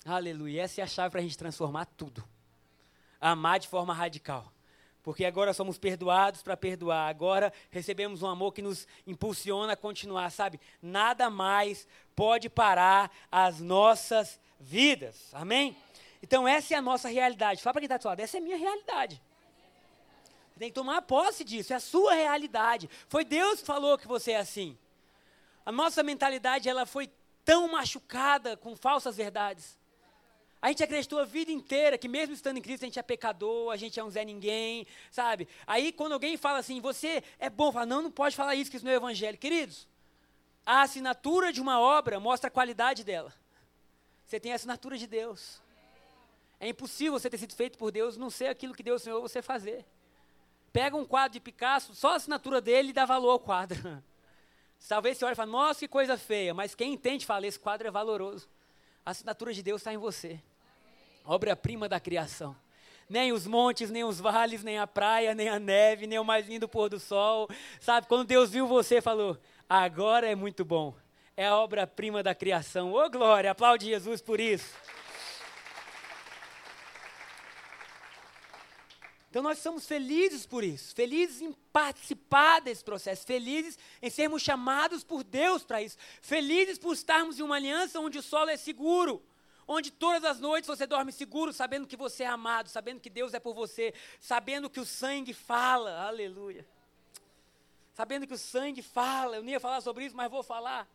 [0.06, 0.62] Aleluia.
[0.62, 2.24] Essa é a chave para a gente transformar tudo.
[3.20, 4.52] Amar de forma radical.
[5.06, 7.08] Porque agora somos perdoados para perdoar.
[7.08, 10.60] Agora recebemos um amor que nos impulsiona a continuar, sabe?
[10.82, 15.32] Nada mais pode parar as nossas vidas.
[15.32, 15.78] Amém?
[16.24, 17.62] Então, essa é a nossa realidade.
[17.62, 19.22] Fala para quem está do lado, essa é a minha realidade.
[20.50, 22.90] Você tem que tomar posse disso, é a sua realidade.
[23.08, 24.76] Foi Deus que falou que você é assim.
[25.64, 27.12] A nossa mentalidade, ela foi
[27.44, 29.78] tão machucada com falsas verdades.
[30.66, 33.72] A gente acreditou a vida inteira que mesmo estando em Cristo a gente é pecador,
[33.72, 35.48] a gente é um Zé Ninguém, sabe?
[35.68, 38.78] Aí quando alguém fala assim, você é bom, fala, não, não pode falar isso, que
[38.78, 39.38] isso não é evangelho.
[39.38, 39.88] Queridos,
[40.66, 43.32] a assinatura de uma obra mostra a qualidade dela.
[44.26, 45.62] Você tem a assinatura de Deus.
[46.60, 49.44] É impossível você ter sido feito por Deus não ser aquilo que Deus sonhou você
[49.44, 49.86] fazer.
[50.74, 54.04] pega um quadro de Picasso, só a assinatura dele dá valor ao quadro.
[54.90, 57.88] Talvez você olhe e fale, nossa, que coisa feia, mas quem entende fala, esse quadro
[57.88, 58.50] é valoroso.
[59.06, 60.42] A assinatura de Deus está em você.
[61.26, 62.56] Obra-prima da criação.
[63.10, 66.48] Nem os montes, nem os vales, nem a praia, nem a neve, nem o mais
[66.48, 67.48] lindo pôr do sol.
[67.80, 69.38] Sabe, quando Deus viu você, falou:
[69.70, 70.96] agora é muito bom.
[71.38, 72.94] É a obra-prima da criação.
[72.94, 74.74] Ô oh, glória, aplaude Jesus por isso.
[79.36, 85.04] Então nós somos felizes por isso, felizes em participar desse processo, felizes em sermos chamados
[85.04, 89.22] por Deus para isso, felizes por estarmos em uma aliança onde o solo é seguro,
[89.68, 93.34] onde todas as noites você dorme seguro, sabendo que você é amado, sabendo que Deus
[93.34, 96.66] é por você, sabendo que o sangue fala, aleluia.
[97.94, 100.88] Sabendo que o sangue fala, eu nem ia falar sobre isso, mas vou falar.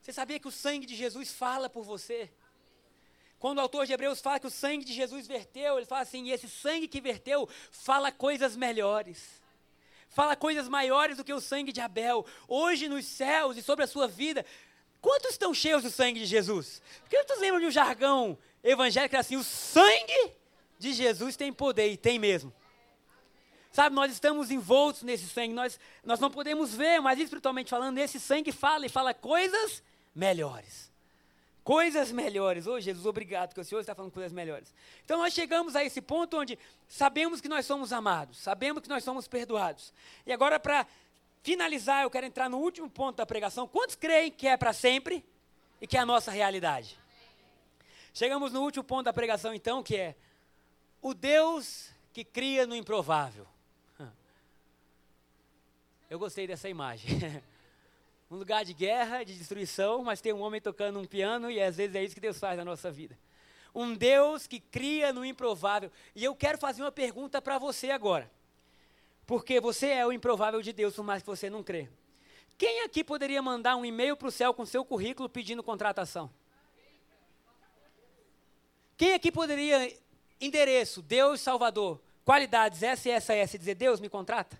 [0.00, 2.30] Você sabia que o sangue de Jesus fala por você?
[3.38, 6.26] Quando o autor de Hebreus fala que o sangue de Jesus verteu, ele fala assim:
[6.26, 9.42] e esse sangue que verteu fala coisas melhores.
[10.08, 12.24] Fala coisas maiores do que o sangue de Abel.
[12.48, 14.46] Hoje nos céus e sobre a sua vida,
[15.06, 16.82] quantos estão cheios do sangue de Jesus?
[17.02, 20.32] Porque vocês lembram de um jargão evangélico que era assim: o sangue
[20.80, 22.52] de Jesus tem poder, e tem mesmo.
[23.70, 28.18] Sabe, nós estamos envoltos nesse sangue, nós, nós não podemos ver, mas espiritualmente falando, esse
[28.18, 29.80] sangue fala e fala coisas
[30.12, 30.90] melhores
[31.66, 32.68] coisas melhores.
[32.68, 34.72] Ô oh, Jesus, obrigado, que o Senhor está falando coisas melhores.
[35.04, 39.02] Então nós chegamos a esse ponto onde sabemos que nós somos amados, sabemos que nós
[39.02, 39.92] somos perdoados.
[40.24, 40.86] E agora, para
[41.46, 43.68] finalizar, eu quero entrar no último ponto da pregação.
[43.68, 45.24] Quantos creem que é para sempre
[45.80, 46.98] e que é a nossa realidade?
[48.12, 50.16] Chegamos no último ponto da pregação, então, que é
[51.00, 53.46] o Deus que cria no improvável.
[56.10, 57.16] Eu gostei dessa imagem.
[58.28, 61.76] um lugar de guerra, de destruição, mas tem um homem tocando um piano e às
[61.76, 63.16] vezes é isso que Deus faz na nossa vida.
[63.72, 65.92] Um Deus que cria no improvável.
[66.12, 68.28] E eu quero fazer uma pergunta para você agora.
[69.26, 71.88] Porque você é o improvável de Deus, por mais que você não crê.
[72.56, 76.30] Quem aqui poderia mandar um e-mail para o céu com seu currículo pedindo contratação?
[78.96, 79.94] Quem aqui poderia,
[80.40, 84.58] endereço, Deus Salvador, qualidades SSS, dizer, Deus me contrata?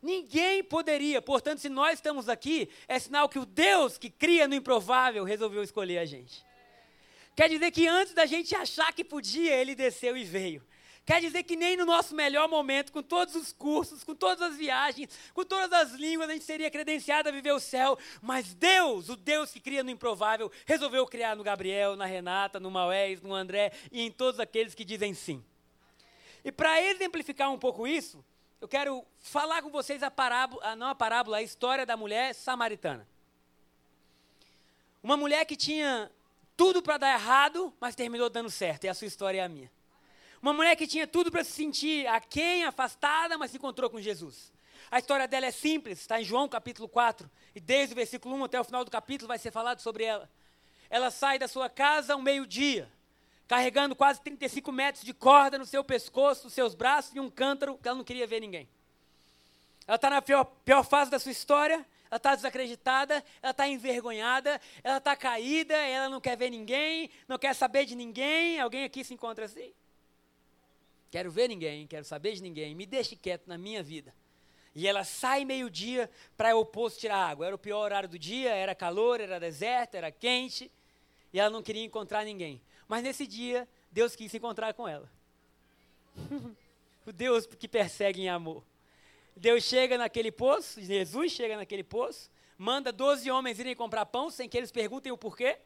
[0.00, 1.20] Ninguém poderia.
[1.20, 5.62] Portanto, se nós estamos aqui, é sinal que o Deus que cria no improvável resolveu
[5.64, 6.44] escolher a gente.
[7.34, 10.64] Quer dizer que antes da gente achar que podia, ele desceu e veio.
[11.06, 14.56] Quer dizer que nem no nosso melhor momento, com todos os cursos, com todas as
[14.56, 17.96] viagens, com todas as línguas, a gente seria credenciado a viver o céu.
[18.20, 22.72] Mas Deus, o Deus que cria no improvável, resolveu criar no Gabriel, na Renata, no
[22.72, 25.44] Maués, no André e em todos aqueles que dizem sim.
[26.44, 28.24] E para exemplificar um pouco isso,
[28.60, 33.06] eu quero falar com vocês a parábola, não a parábola, a história da mulher samaritana.
[35.00, 36.10] Uma mulher que tinha
[36.56, 39.75] tudo para dar errado, mas terminou dando certo, e a sua história é a minha.
[40.42, 44.52] Uma mulher que tinha tudo para se sentir aquém, afastada, mas se encontrou com Jesus.
[44.90, 48.44] A história dela é simples, está em João capítulo 4, e desde o versículo 1
[48.44, 50.30] até o final do capítulo vai ser falado sobre ela.
[50.88, 52.88] Ela sai da sua casa ao meio-dia,
[53.48, 57.78] carregando quase 35 metros de corda no seu pescoço, nos seus braços e um cântaro
[57.78, 58.68] que ela não queria ver ninguém.
[59.86, 64.60] Ela está na pior, pior fase da sua história, ela está desacreditada, ela está envergonhada,
[64.82, 68.60] ela está caída, ela não quer ver ninguém, não quer saber de ninguém.
[68.60, 69.72] Alguém aqui se encontra assim?
[71.16, 74.14] Quero ver ninguém, quero saber de ninguém, me deixe quieto na minha vida.
[74.74, 77.46] E ela sai meio-dia para o poço tirar água.
[77.46, 80.70] Era o pior horário do dia, era calor, era deserto, era quente,
[81.32, 82.60] e ela não queria encontrar ninguém.
[82.86, 85.10] Mas nesse dia, Deus quis se encontrar com ela.
[87.06, 88.62] o Deus que persegue em amor.
[89.34, 94.50] Deus chega naquele poço, Jesus chega naquele poço, manda 12 homens irem comprar pão sem
[94.50, 95.56] que eles perguntem o porquê.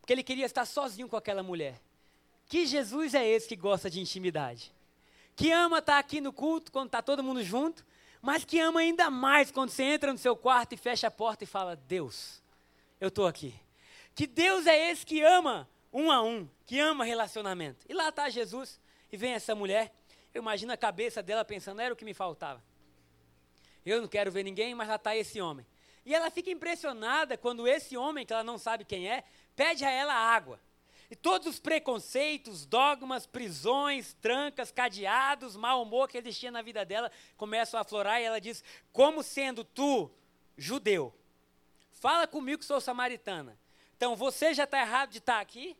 [0.00, 1.78] Porque ele queria estar sozinho com aquela mulher.
[2.48, 4.72] Que Jesus é esse que gosta de intimidade?
[5.36, 7.86] Que ama estar aqui no culto quando está todo mundo junto,
[8.22, 11.44] mas que ama ainda mais quando você entra no seu quarto e fecha a porta
[11.44, 12.42] e fala: Deus,
[13.00, 13.54] eu estou aqui.
[14.14, 17.84] Que Deus é esse que ama um a um, que ama relacionamento.
[17.88, 18.80] E lá está Jesus,
[19.12, 19.94] e vem essa mulher.
[20.34, 22.62] Eu imagino a cabeça dela pensando, era o que me faltava.
[23.84, 25.66] Eu não quero ver ninguém, mas lá está esse homem.
[26.04, 29.90] E ela fica impressionada quando esse homem, que ela não sabe quem é, pede a
[29.90, 30.58] ela água.
[31.10, 37.10] E todos os preconceitos, dogmas, prisões, trancas, cadeados, mau humor que existia na vida dela
[37.36, 40.10] começam a aflorar e ela diz: Como sendo tu
[40.56, 41.14] judeu,
[41.92, 43.58] fala comigo que sou samaritana.
[43.96, 45.74] Então você já está errado de estar tá aqui,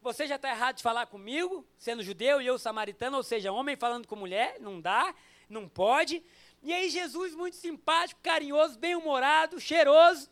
[0.00, 3.76] você já está errado de falar comigo, sendo judeu e eu samaritano, ou seja, homem
[3.76, 5.14] falando com mulher, não dá,
[5.46, 6.22] não pode.
[6.62, 10.30] E aí Jesus, muito simpático, carinhoso, bem-humorado, cheiroso,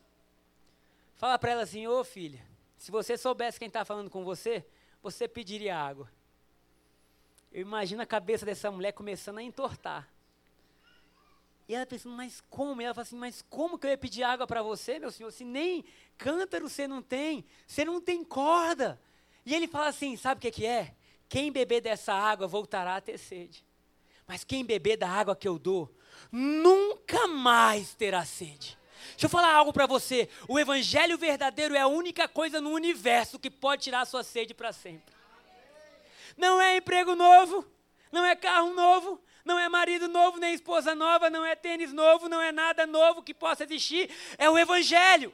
[1.17, 2.48] fala para ela assim, ô oh, filha,
[2.79, 4.65] se você soubesse quem está falando com você,
[5.03, 6.11] você pediria água.
[7.53, 10.09] Eu imagino a cabeça dessa mulher começando a entortar.
[11.69, 12.81] E ela pensando, mas como?
[12.81, 15.31] E ela fala assim, mas como que eu ia pedir água para você, meu senhor,
[15.31, 15.85] se nem
[16.17, 18.99] cântaro você não tem, você não tem corda.
[19.45, 20.95] E ele fala assim, sabe o que, que é?
[21.29, 23.67] Quem beber dessa água voltará a ter sede.
[24.27, 25.95] Mas quem beber da água que eu dou,
[26.31, 28.78] nunca mais terá sede.
[29.11, 30.29] Deixa eu falar algo para você.
[30.47, 34.55] O evangelho verdadeiro é a única coisa no universo que pode tirar a sua sede
[34.55, 35.15] para sempre.
[36.37, 37.67] Não é emprego novo,
[38.13, 42.29] não é carro novo, não é marido novo, nem esposa nova, não é tênis novo,
[42.29, 44.11] não é nada novo que possa existir.
[44.37, 45.33] É o evangelho.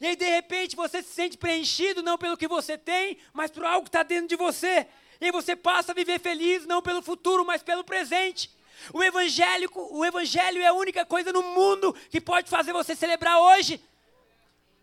[0.00, 3.64] E aí, de repente, você se sente preenchido não pelo que você tem, mas por
[3.64, 4.86] algo que está dentro de você.
[5.20, 8.50] E aí você passa a viver feliz não pelo futuro, mas pelo presente.
[8.92, 13.38] O evangélico, o evangelho é a única coisa no mundo que pode fazer você celebrar
[13.38, 13.82] hoje.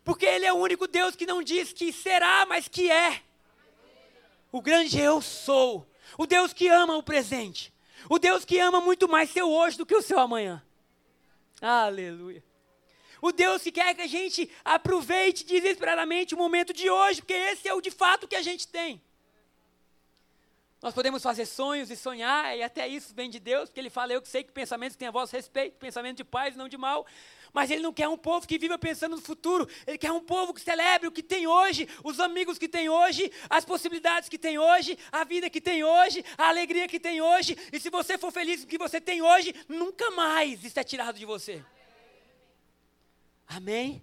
[0.04, 3.22] Porque ele é o único Deus que não diz que será, mas que é.
[4.50, 5.86] O grande eu sou.
[6.18, 7.72] O Deus que ama o presente.
[8.08, 10.62] O Deus que ama muito mais seu hoje do que o seu amanhã.
[11.60, 12.42] Aleluia.
[13.20, 17.68] O Deus que quer que a gente aproveite desesperadamente o momento de hoje, porque esse
[17.68, 19.00] é o de fato que a gente tem.
[20.82, 24.12] Nós podemos fazer sonhos e sonhar, e até isso vem de Deus, porque Ele fala:
[24.12, 27.06] Eu que sei que pensamentos têm a vosso respeito, pensamento de paz, não de mal.
[27.52, 30.52] Mas Ele não quer um povo que viva pensando no futuro, Ele quer um povo
[30.52, 34.58] que celebre o que tem hoje, os amigos que tem hoje, as possibilidades que tem
[34.58, 37.56] hoje, a vida que tem hoje, a alegria que tem hoje.
[37.72, 40.82] E se você for feliz com o que você tem hoje, nunca mais isso é
[40.82, 41.64] tirado de você.
[43.46, 44.02] Amém?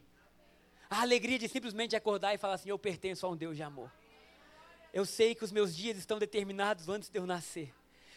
[0.89, 3.98] A alegria de simplesmente acordar e falar assim: Eu pertenço a um Deus de amor.
[4.93, 7.73] Eu sei que os meus dias estão determinados antes de eu nascer.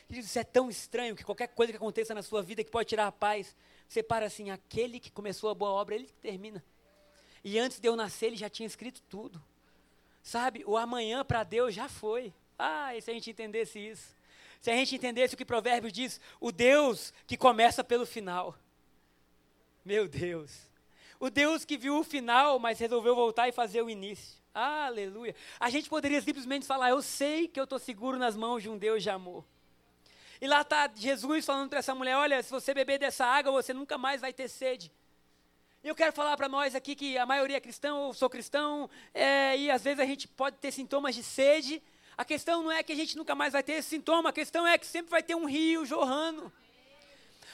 [0.08, 3.06] Isso é tão estranho que qualquer coisa que aconteça na sua vida que pode tirar
[3.06, 3.56] a paz,
[3.88, 6.62] você para assim, aquele que começou a boa obra, ele que termina.
[7.44, 9.42] E antes de eu nascer, ele já tinha escrito tudo.
[10.22, 12.32] Sabe, o amanhã para Deus já foi.
[12.58, 14.14] Ah, e se a gente entendesse isso?
[14.61, 18.56] Se a gente entendesse o que Provérbios diz, o Deus que começa pelo final.
[19.85, 20.70] Meu Deus.
[21.18, 24.41] O Deus que viu o final, mas resolveu voltar e fazer o início.
[24.54, 25.34] Aleluia.
[25.58, 28.76] A gente poderia simplesmente falar: Eu sei que eu estou seguro nas mãos de um
[28.76, 29.44] Deus de amor.
[30.40, 33.72] E lá está Jesus falando para essa mulher: Olha, se você beber dessa água, você
[33.72, 34.92] nunca mais vai ter sede.
[35.82, 38.88] E eu quero falar para nós aqui que a maioria é cristão, eu sou cristão,
[39.12, 41.82] é, e às vezes a gente pode ter sintomas de sede.
[42.16, 44.66] A questão não é que a gente nunca mais vai ter esse sintoma, a questão
[44.66, 46.52] é que sempre vai ter um rio jorrando.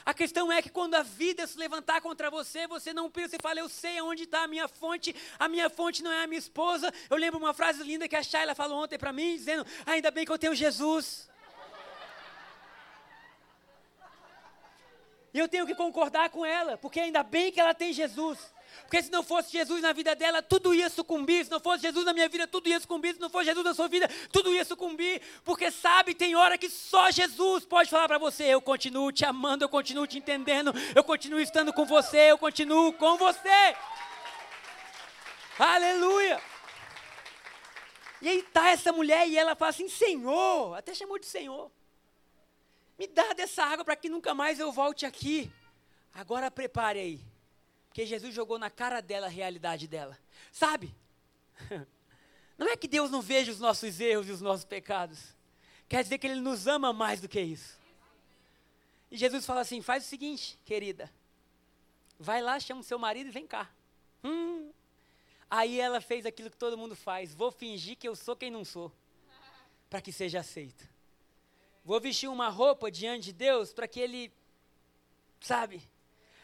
[0.04, 3.42] A questão é que quando a vida se levantar contra você, você não pensa e
[3.42, 6.38] fala, eu sei aonde está a minha fonte, a minha fonte não é a minha
[6.38, 6.92] esposa.
[7.10, 10.24] Eu lembro uma frase linda que a Shayla falou ontem para mim, dizendo, ainda bem
[10.24, 11.28] que eu tenho Jesus.
[15.32, 18.38] E eu tenho que concordar com ela, porque ainda bem que ela tem Jesus.
[18.82, 21.44] Porque se não fosse Jesus na vida dela, tudo ia sucumbir.
[21.44, 23.14] Se não fosse Jesus na minha vida, tudo ia sucumbir.
[23.14, 25.20] Se não fosse Jesus na sua vida, tudo ia sucumbir.
[25.44, 29.64] Porque sabe, tem hora que só Jesus pode falar para você: eu continuo te amando,
[29.64, 33.76] eu continuo te entendendo, eu continuo estando com você, eu continuo com você.
[35.58, 36.40] Aleluia.
[38.20, 41.70] E aí está essa mulher e ela fala assim: Senhor, até chamou de Senhor,
[42.98, 45.50] me dá dessa água para que nunca mais eu volte aqui.
[46.14, 47.37] Agora prepare aí
[47.88, 50.18] porque Jesus jogou na cara dela a realidade dela.
[50.52, 50.94] Sabe?
[52.56, 55.36] Não é que Deus não veja os nossos erros e os nossos pecados.
[55.88, 57.78] Quer dizer que Ele nos ama mais do que isso.
[59.12, 61.08] E Jesus fala assim: faz o seguinte, querida.
[62.18, 63.70] Vai lá, chama o seu marido e vem cá.
[64.24, 64.72] Hum.
[65.48, 67.32] Aí ela fez aquilo que todo mundo faz.
[67.32, 68.92] Vou fingir que eu sou quem não sou.
[69.88, 70.84] Para que seja aceito.
[71.84, 74.32] Vou vestir uma roupa diante de Deus para que Ele,
[75.40, 75.80] sabe,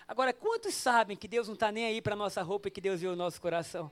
[0.06, 2.80] Agora, quantos sabem que Deus não está nem aí para a nossa roupa e que
[2.80, 3.90] Deus vê o nosso coração?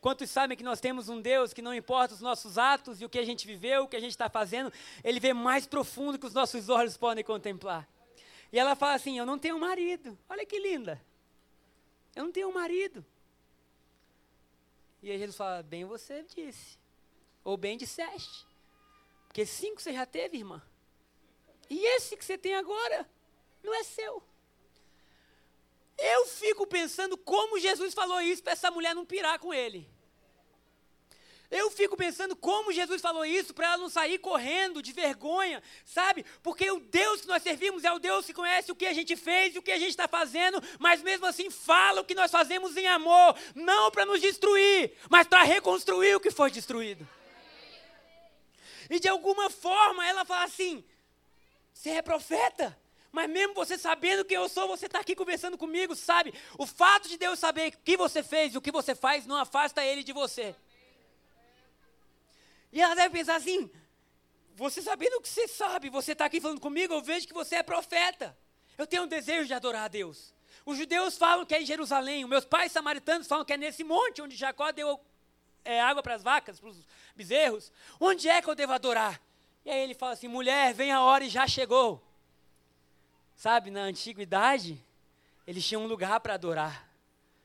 [0.00, 3.08] Quantos sabem que nós temos um Deus que não importa os nossos atos e o
[3.08, 6.26] que a gente viveu, o que a gente está fazendo, Ele vê mais profundo que
[6.26, 7.88] os nossos olhos podem contemplar.
[8.52, 10.18] E ela fala assim: Eu não tenho marido.
[10.28, 11.00] Olha que linda.
[12.14, 13.04] Eu não tenho marido.
[15.02, 16.78] E aí Jesus fala: Bem você disse.
[17.44, 18.46] Ou bem disseste.
[19.28, 20.62] Porque cinco você já teve, irmã.
[21.68, 23.08] E esse que você tem agora
[23.62, 24.22] não é seu.
[25.98, 29.88] Eu fico pensando como Jesus falou isso para essa mulher não pirar com ele.
[31.50, 36.24] Eu fico pensando como Jesus falou isso para ela não sair correndo de vergonha, sabe?
[36.42, 39.14] Porque o Deus que nós servimos é o Deus que conhece o que a gente
[39.14, 42.32] fez e o que a gente está fazendo, mas mesmo assim fala o que nós
[42.32, 47.08] fazemos em amor, não para nos destruir, mas para reconstruir o que foi destruído.
[48.90, 50.84] E de alguma forma ela fala assim:
[51.72, 52.76] você é profeta?
[53.16, 56.34] Mas mesmo você sabendo quem eu sou, você está aqui conversando comigo, sabe?
[56.58, 59.36] O fato de Deus saber o que você fez e o que você faz não
[59.36, 60.54] afasta Ele de você.
[62.70, 63.70] E ela deve pensar assim:
[64.54, 67.56] você sabendo o que você sabe, você está aqui falando comigo, eu vejo que você
[67.56, 68.36] é profeta.
[68.76, 70.34] Eu tenho um desejo de adorar a Deus.
[70.66, 73.82] Os judeus falam que é em Jerusalém, os meus pais samaritanos falam que é nesse
[73.82, 75.00] monte onde Jacó deu
[75.64, 76.76] é, água para as vacas, para os
[77.14, 77.72] bezerros.
[77.98, 79.18] Onde é que eu devo adorar?
[79.64, 82.05] E aí ele fala assim: mulher, vem a hora e já chegou.
[83.36, 84.82] Sabe, na antiguidade,
[85.46, 86.90] eles tinham um lugar para adorar,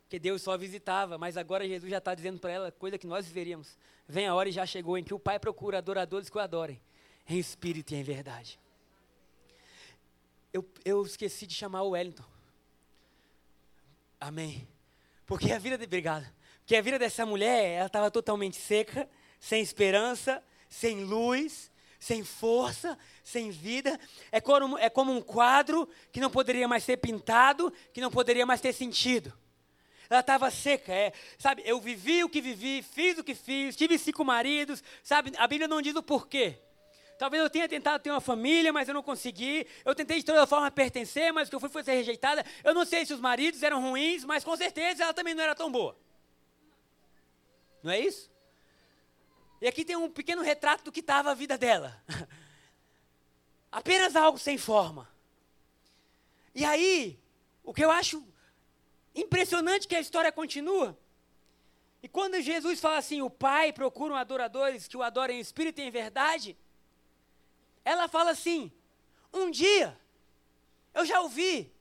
[0.09, 3.27] que Deus só visitava, mas agora Jesus já está dizendo para ela coisa que nós
[3.27, 3.77] viveríamos.
[4.07, 6.81] Vem a hora e já chegou em que o Pai procura adoradores que o adorem,
[7.27, 8.57] em espírito e em verdade.
[10.53, 12.25] Eu, eu esqueci de chamar o Wellington.
[14.19, 14.67] Amém.
[15.25, 15.85] Porque a vida de.
[15.85, 16.27] Obrigado.
[16.59, 21.70] Porque a vida dessa mulher, ela estava totalmente seca, sem esperança, sem luz,
[22.01, 23.97] sem força, sem vida.
[24.31, 28.43] É como, é como um quadro que não poderia mais ser pintado, que não poderia
[28.43, 29.31] mais ter sentido.
[30.09, 31.61] Ela estava seca, é, sabe?
[31.63, 35.31] Eu vivi o que vivi, fiz o que fiz, tive cinco maridos, sabe?
[35.37, 36.57] A Bíblia não diz o porquê.
[37.19, 39.67] Talvez eu tenha tentado ter uma família, mas eu não consegui.
[39.85, 42.43] Eu tentei de toda forma pertencer, mas o que eu fui foi ser rejeitada.
[42.63, 45.53] Eu não sei se os maridos eram ruins, mas com certeza ela também não era
[45.53, 45.95] tão boa.
[47.83, 48.30] Não é isso?
[49.61, 52.03] E aqui tem um pequeno retrato do que estava a vida dela.
[53.71, 55.07] Apenas algo sem forma.
[56.53, 57.19] E aí,
[57.63, 58.25] o que eu acho
[59.13, 60.97] impressionante que a história continua.
[62.01, 65.83] E quando Jesus fala assim, o Pai procura adoradores que o adorem em espírito e
[65.83, 66.57] em verdade,
[67.85, 68.71] ela fala assim:
[69.31, 69.97] um dia
[70.93, 71.71] eu já ouvi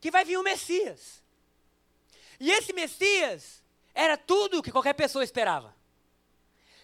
[0.00, 1.22] que vai vir o Messias.
[2.38, 3.62] E esse Messias
[3.94, 5.74] era tudo que qualquer pessoa esperava.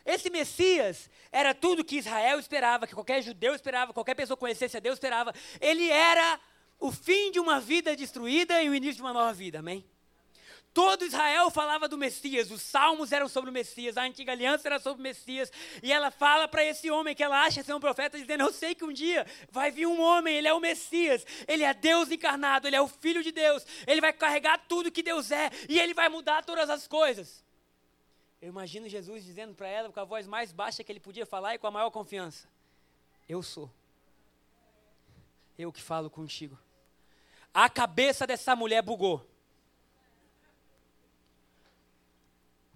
[0.09, 4.75] Esse Messias era tudo que Israel esperava, que qualquer judeu esperava, qualquer pessoa que conhecesse
[4.75, 5.35] a Deus esperava.
[5.61, 6.41] Ele era
[6.81, 9.85] o fim de uma vida destruída e o início de uma nova vida, amém?
[10.73, 14.79] Todo Israel falava do Messias, os salmos eram sobre o Messias, a antiga aliança era
[14.79, 15.53] sobre o Messias,
[15.83, 18.75] e ela fala para esse homem que ela acha ser um profeta, dizendo: Eu sei
[18.75, 22.67] que um dia vai vir um homem, ele é o Messias, ele é Deus encarnado,
[22.67, 25.93] ele é o Filho de Deus, ele vai carregar tudo que Deus é, e ele
[25.93, 27.47] vai mudar todas as coisas.
[28.41, 31.55] Eu imagino Jesus dizendo para ela, com a voz mais baixa que ele podia falar
[31.55, 32.49] e com a maior confiança:
[33.29, 33.71] Eu sou.
[35.59, 36.57] Eu que falo contigo.
[37.53, 39.29] A cabeça dessa mulher bugou.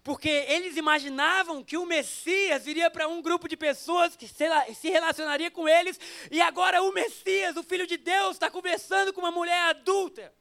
[0.02, 5.48] Porque eles imaginavam que o Messias viria para um grupo de pessoas que se relacionaria
[5.48, 9.68] com eles, e agora o Messias, o Filho de Deus, está conversando com uma mulher
[9.68, 10.34] adulta.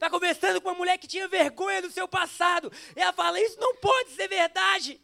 [0.00, 2.72] Está conversando com uma mulher que tinha vergonha do seu passado.
[2.96, 4.98] E ela fala: Isso não pode ser verdade.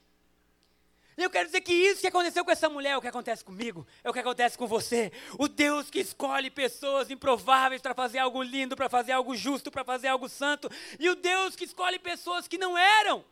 [1.19, 3.45] E eu quero dizer que isso que aconteceu com essa mulher é o que acontece
[3.45, 5.13] comigo, é o que acontece com você.
[5.39, 9.85] O Deus que escolhe pessoas improváveis para fazer algo lindo, para fazer algo justo, para
[9.85, 10.71] fazer algo santo.
[10.99, 13.23] E o Deus que escolhe pessoas que não eram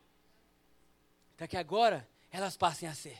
[1.35, 3.19] para que agora elas passem a ser.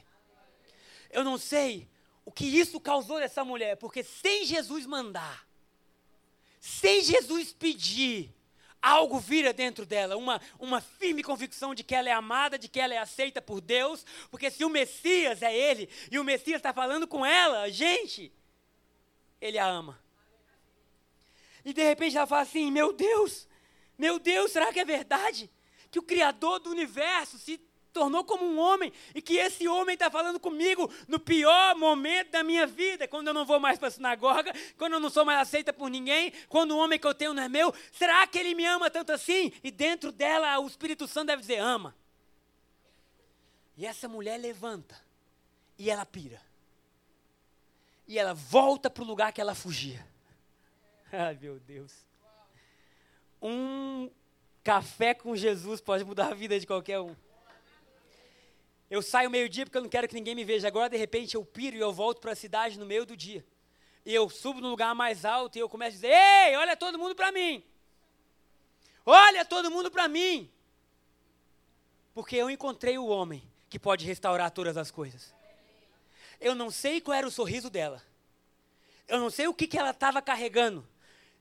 [1.11, 1.89] Eu não sei
[2.27, 5.47] o que isso causou nessa mulher, porque sem Jesus mandar,
[6.65, 8.35] sem Jesus pedir,
[8.81, 12.81] algo vira dentro dela, uma, uma firme convicção de que ela é amada, de que
[12.81, 16.73] ela é aceita por Deus, porque se o Messias é ele, e o Messias está
[16.73, 18.33] falando com ela, gente,
[19.43, 20.03] ele a ama.
[21.67, 23.47] E de repente ela fala assim: Meu Deus,
[23.99, 25.51] meu Deus, será que é verdade?
[25.91, 27.61] Que o Criador do universo se
[27.95, 32.43] tornou como um homem e que esse homem está falando comigo no pior momento da
[32.43, 35.41] minha vida, quando eu não vou mais para a sinagoga, quando eu não sou mais
[35.41, 37.73] aceita por ninguém, quando o homem que eu tenho não é meu.
[37.93, 39.53] Será que ele me ama tanto assim?
[39.63, 41.97] E dentro dela o Espírito Santo deve dizer: ama.
[43.77, 45.01] E essa mulher levanta
[45.79, 46.43] e ela pira.
[48.07, 50.05] E ela volta para o lugar que ela fugia.
[51.11, 51.93] Ai, meu Deus.
[53.41, 54.11] Um
[54.63, 57.15] café com Jesus pode mudar a vida de qualquer um.
[58.91, 60.69] Eu saio meio-dia porque eu não quero que ninguém me veja.
[60.69, 63.45] Agora, de repente, eu piro e eu volto para a cidade no meio do dia.
[64.05, 66.99] E eu subo no lugar mais alto e eu começo a dizer: Ei, olha todo
[66.99, 67.65] mundo para mim.
[69.07, 70.51] Olha todo mundo para mim.
[72.15, 75.35] Porque eu encontrei o homem que pode restaurar todas as coisas.
[76.41, 78.03] Eu não sei qual era o sorriso dela.
[79.09, 80.87] Eu não sei o que, que ela estava carregando.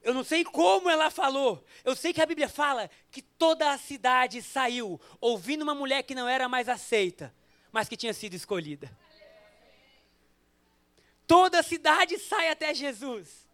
[0.04, 1.66] Eu não sei como ela falou.
[1.84, 6.14] Eu sei que a Bíblia fala que toda a cidade saiu ouvindo uma mulher que
[6.14, 7.34] não era mais aceita,
[7.72, 8.92] mas que tinha sido escolhida.
[11.26, 13.48] Toda a cidade sai até Jesus.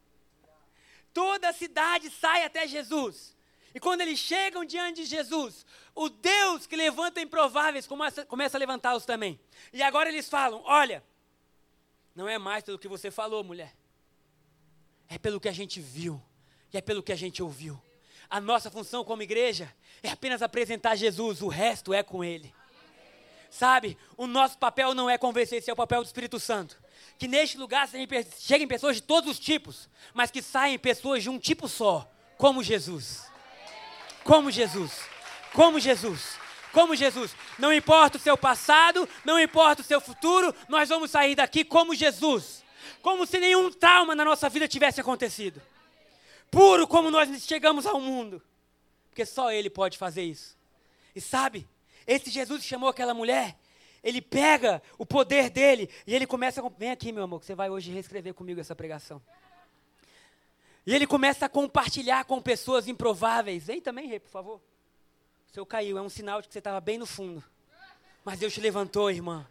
[1.14, 3.38] Toda a cidade sai até Jesus.
[3.74, 8.60] E quando eles chegam diante de Jesus, o Deus que levanta improváveis começa, começa a
[8.60, 9.40] levantá-los também.
[9.72, 11.04] E agora eles falam: Olha,
[12.16, 13.76] não é mais pelo que você falou, mulher,
[15.08, 16.20] é pelo que a gente viu
[16.74, 17.80] e é pelo que a gente ouviu.
[18.30, 22.54] A nossa função como igreja é apenas apresentar Jesus, o resto é com Ele.
[23.50, 26.80] Sabe, o nosso papel não é convencer, esse é o papel do Espírito Santo.
[27.18, 27.90] que neste lugar
[28.38, 32.64] cheguem pessoas de todos os tipos, mas que saem pessoas de um tipo só, como
[32.64, 33.26] Jesus.
[34.24, 35.02] Como Jesus.
[35.54, 36.38] Como Jesus.
[36.72, 37.36] Como Jesus.
[37.58, 41.96] Não importa o seu passado, não importa o seu futuro, nós vamos sair daqui como
[41.96, 42.64] Jesus.
[43.02, 45.62] Como se nenhum trauma na nossa vida tivesse acontecido.
[46.52, 48.42] Puro como nós chegamos ao mundo.
[49.10, 50.58] Porque só Ele pode fazer isso.
[51.16, 51.68] E sabe,
[52.08, 53.58] esse Jesus chamou aquela mulher,
[54.04, 56.70] ele pega o poder dele e ele começa a.
[56.70, 59.22] Vem aqui, meu amor, que você vai hoje reescrever comigo essa pregação.
[60.86, 63.66] E ele começa a compartilhar com pessoas improváveis.
[63.66, 64.62] Vem também, Rei, por favor.
[65.50, 67.44] O seu caiu, é um sinal de que você estava bem no fundo.
[68.24, 69.46] Mas Deus te levantou, irmã.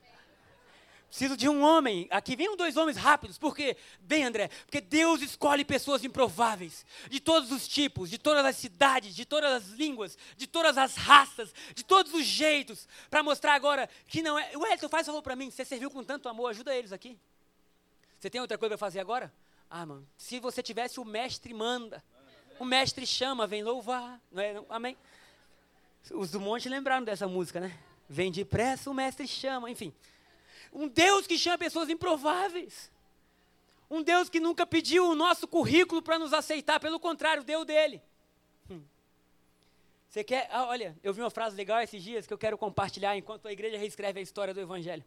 [1.08, 2.06] Preciso de um homem.
[2.10, 3.38] Aqui venham dois homens rápidos.
[3.38, 3.76] Por quê?
[4.00, 9.14] Bem, André, porque Deus escolhe pessoas improváveis, de todos os tipos, de todas as cidades,
[9.14, 13.88] de todas as línguas, de todas as raças, de todos os jeitos, para mostrar agora
[14.06, 14.54] que não é.
[14.56, 17.18] Ué, tu faz favor para mim, você serviu com tanto amor, ajuda eles aqui.
[18.20, 19.32] Você tem outra coisa para fazer agora?
[19.70, 22.02] Ah, mano, se você tivesse o mestre manda,
[22.58, 24.62] o mestre chama, vem louvar, não é?
[24.68, 24.96] Amém?
[26.10, 27.78] Os do monte lembraram dessa música, né?
[28.08, 29.92] Vem depressa, o mestre chama, enfim.
[30.72, 32.90] Um Deus que chama pessoas improváveis.
[33.90, 38.02] Um Deus que nunca pediu o nosso currículo para nos aceitar, pelo contrário, deu dele.
[38.70, 38.82] Hum.
[40.08, 40.48] Você quer.
[40.52, 43.52] Ah, olha, eu vi uma frase legal esses dias que eu quero compartilhar enquanto a
[43.52, 45.04] igreja reescreve a história do Evangelho.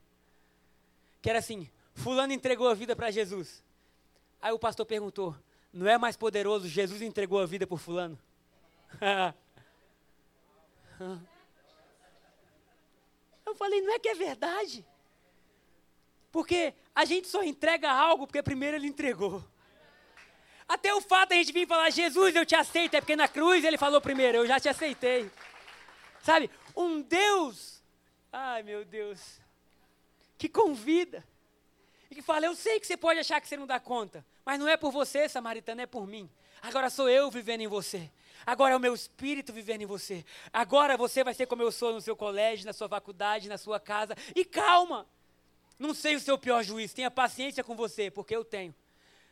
[1.22, 3.64] Que era assim: Fulano entregou a vida para Jesus.
[4.42, 5.36] Aí o pastor perguntou:
[5.72, 8.18] Não é mais poderoso Jesus entregou a vida por Fulano?
[13.46, 14.84] eu falei: Não é que é verdade?
[16.32, 19.44] Porque a gente só entrega algo porque primeiro ele entregou.
[20.68, 23.28] Até o fato de a gente vir falar, Jesus, eu te aceito, é porque na
[23.28, 25.30] cruz ele falou primeiro, eu já te aceitei.
[26.24, 26.50] Sabe?
[26.76, 27.84] Um Deus,
[28.32, 29.42] ai meu Deus,
[30.38, 31.26] que convida.
[32.10, 34.60] E que fala, eu sei que você pode achar que você não dá conta, mas
[34.60, 36.30] não é por você, samaritano, é por mim.
[36.62, 38.10] Agora sou eu vivendo em você.
[38.46, 40.26] Agora é o meu espírito vivendo em você.
[40.54, 43.80] Agora você vai ser como eu sou no seu colégio, na sua faculdade, na sua
[43.80, 44.16] casa.
[44.36, 45.08] E calma,
[45.82, 48.74] não sei o seu pior juiz, tenha paciência com você, porque eu tenho.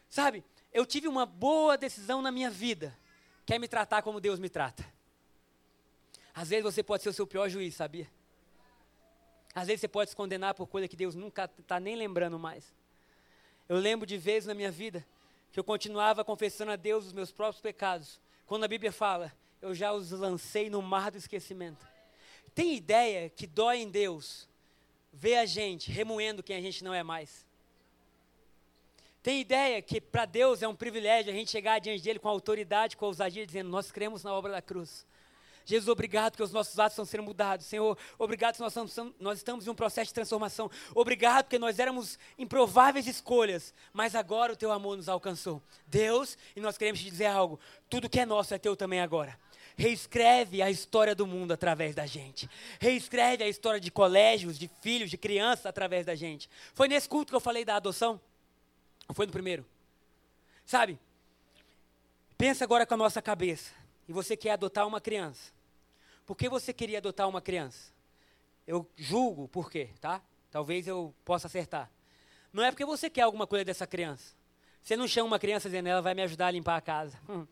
[0.09, 0.43] Sabe,
[0.73, 2.97] eu tive uma boa decisão na minha vida,
[3.45, 4.83] que é me tratar como Deus me trata.
[6.33, 8.09] Às vezes você pode ser o seu pior juiz, sabia?
[9.53, 12.73] Às vezes você pode se condenar por coisa que Deus nunca está nem lembrando mais.
[13.67, 15.05] Eu lembro de vezes na minha vida
[15.51, 18.19] que eu continuava confessando a Deus os meus próprios pecados.
[18.45, 19.31] Quando a Bíblia fala,
[19.61, 21.87] eu já os lancei no mar do esquecimento.
[22.55, 24.47] Tem ideia que dói em Deus
[25.11, 27.45] vê a gente remoendo quem a gente não é mais.
[29.21, 32.95] Tem ideia que para Deus é um privilégio a gente chegar diante dele com autoridade,
[32.95, 35.05] com ousadia, dizendo: Nós cremos na obra da cruz.
[35.65, 37.65] Jesus, obrigado que os nossos atos estão sendo mudados.
[37.65, 40.71] Senhor, obrigado que nós estamos, nós estamos em um processo de transformação.
[40.95, 45.61] Obrigado porque nós éramos improváveis escolhas, mas agora o teu amor nos alcançou.
[45.85, 49.37] Deus, e nós queremos te dizer algo: tudo que é nosso é teu também agora
[49.79, 52.49] reescreve a história do mundo através da gente.
[52.81, 56.49] Reescreve a história de colégios, de filhos, de crianças através da gente.
[56.73, 58.19] Foi nesse culto que eu falei da adoção?
[59.07, 59.65] Ou foi no primeiro?
[60.65, 60.99] Sabe?
[62.37, 63.71] Pensa agora com a nossa cabeça.
[64.05, 65.53] E você quer adotar uma criança.
[66.25, 67.93] Por que você queria adotar uma criança?
[68.67, 70.21] Eu julgo por quê, tá?
[70.51, 71.89] Talvez eu possa acertar.
[72.51, 74.35] Não é porque você quer alguma coisa dessa criança.
[74.83, 77.17] Você não chama uma criança dizendo, ela vai me ajudar a limpar a casa.
[77.29, 77.47] Hum.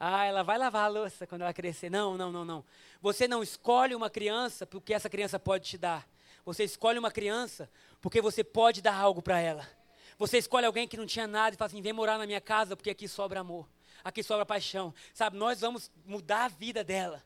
[0.00, 1.90] Ah, ela vai lavar a louça quando ela crescer.
[1.90, 2.64] Não, não, não, não.
[3.00, 6.08] Você não escolhe uma criança porque essa criança pode te dar.
[6.44, 7.68] Você escolhe uma criança
[8.00, 9.68] porque você pode dar algo para ela.
[10.16, 12.76] Você escolhe alguém que não tinha nada e fala assim: vem morar na minha casa
[12.76, 13.68] porque aqui sobra amor,
[14.04, 14.94] aqui sobra paixão.
[15.12, 17.22] Sabe, nós vamos mudar a vida dela.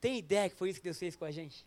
[0.00, 1.64] Tem ideia que foi isso que Deus fez com a gente?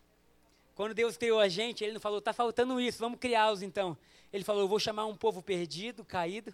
[0.75, 3.97] Quando Deus criou a gente, Ele não falou, está faltando isso, vamos criá-los então.
[4.31, 6.53] Ele falou, eu vou chamar um povo perdido, caído,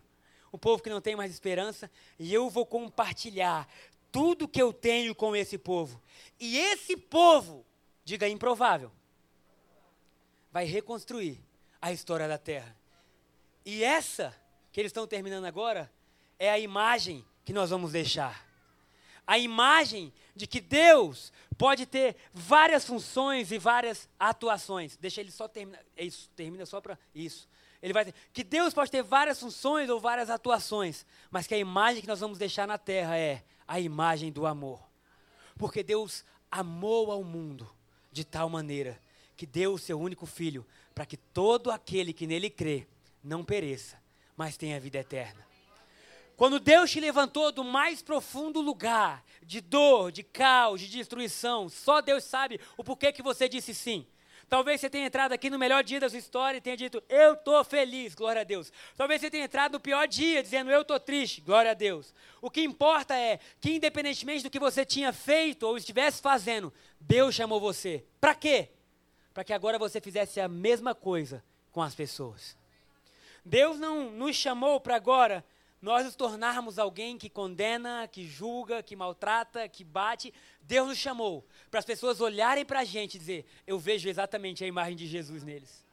[0.52, 1.89] um povo que não tem mais esperança,
[2.20, 3.68] e eu vou compartilhar
[4.12, 6.02] tudo que eu tenho com esse povo.
[6.39, 7.66] E esse povo,
[8.04, 8.91] diga improvável,
[10.52, 11.41] vai reconstruir
[11.82, 12.76] a história da terra.
[13.66, 14.36] E essa
[14.72, 15.91] que eles estão terminando agora
[16.38, 18.45] é a imagem que nós vamos deixar.
[19.26, 24.97] A imagem de que Deus pode ter várias funções e várias atuações.
[24.97, 25.84] Deixa ele só terminar.
[25.95, 27.47] É isso, termina só para isso.
[27.82, 31.57] Ele vai dizer que Deus pode ter várias funções ou várias atuações, mas que a
[31.57, 34.79] imagem que nós vamos deixar na terra é a imagem do amor.
[35.57, 37.67] Porque Deus amou ao mundo
[38.11, 38.99] de tal maneira
[39.36, 42.86] que deu o seu único filho para que todo aquele que nele crê
[43.23, 43.99] não pereça,
[44.38, 45.45] mas tenha vida eterna.
[46.38, 52.01] Quando Deus te levantou do mais profundo lugar de dor, de caos, de destruição, só
[52.01, 54.05] Deus sabe o porquê que você disse sim.
[54.52, 57.36] Talvez você tenha entrado aqui no melhor dia da sua história e tenha dito, eu
[57.36, 58.70] estou feliz, glória a Deus.
[58.97, 62.14] Talvez você tenha entrado no pior dia, dizendo, eu estou triste, glória a Deus.
[62.41, 67.34] O que importa é que, independentemente do que você tinha feito ou estivesse fazendo, Deus
[67.34, 68.04] chamou você.
[68.20, 68.68] Para quê?
[69.34, 71.41] Para que agora você fizesse a mesma coisa
[71.72, 72.58] com as pessoas.
[73.45, 75.45] Deus não nos chamou para agora
[75.82, 80.32] nós nos tornarmos alguém que condena, que julga, que maltrata, que bate.
[80.61, 84.63] Deus nos chamou para as pessoas olharem para a gente e dizer: Eu vejo exatamente
[84.63, 85.84] a imagem de Jesus neles.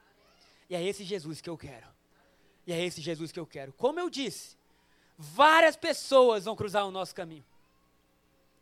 [0.68, 1.86] E é esse Jesus que eu quero.
[2.66, 3.72] E é esse Jesus que eu quero.
[3.72, 4.58] Como eu disse,
[5.16, 7.44] várias pessoas vão cruzar o nosso caminho.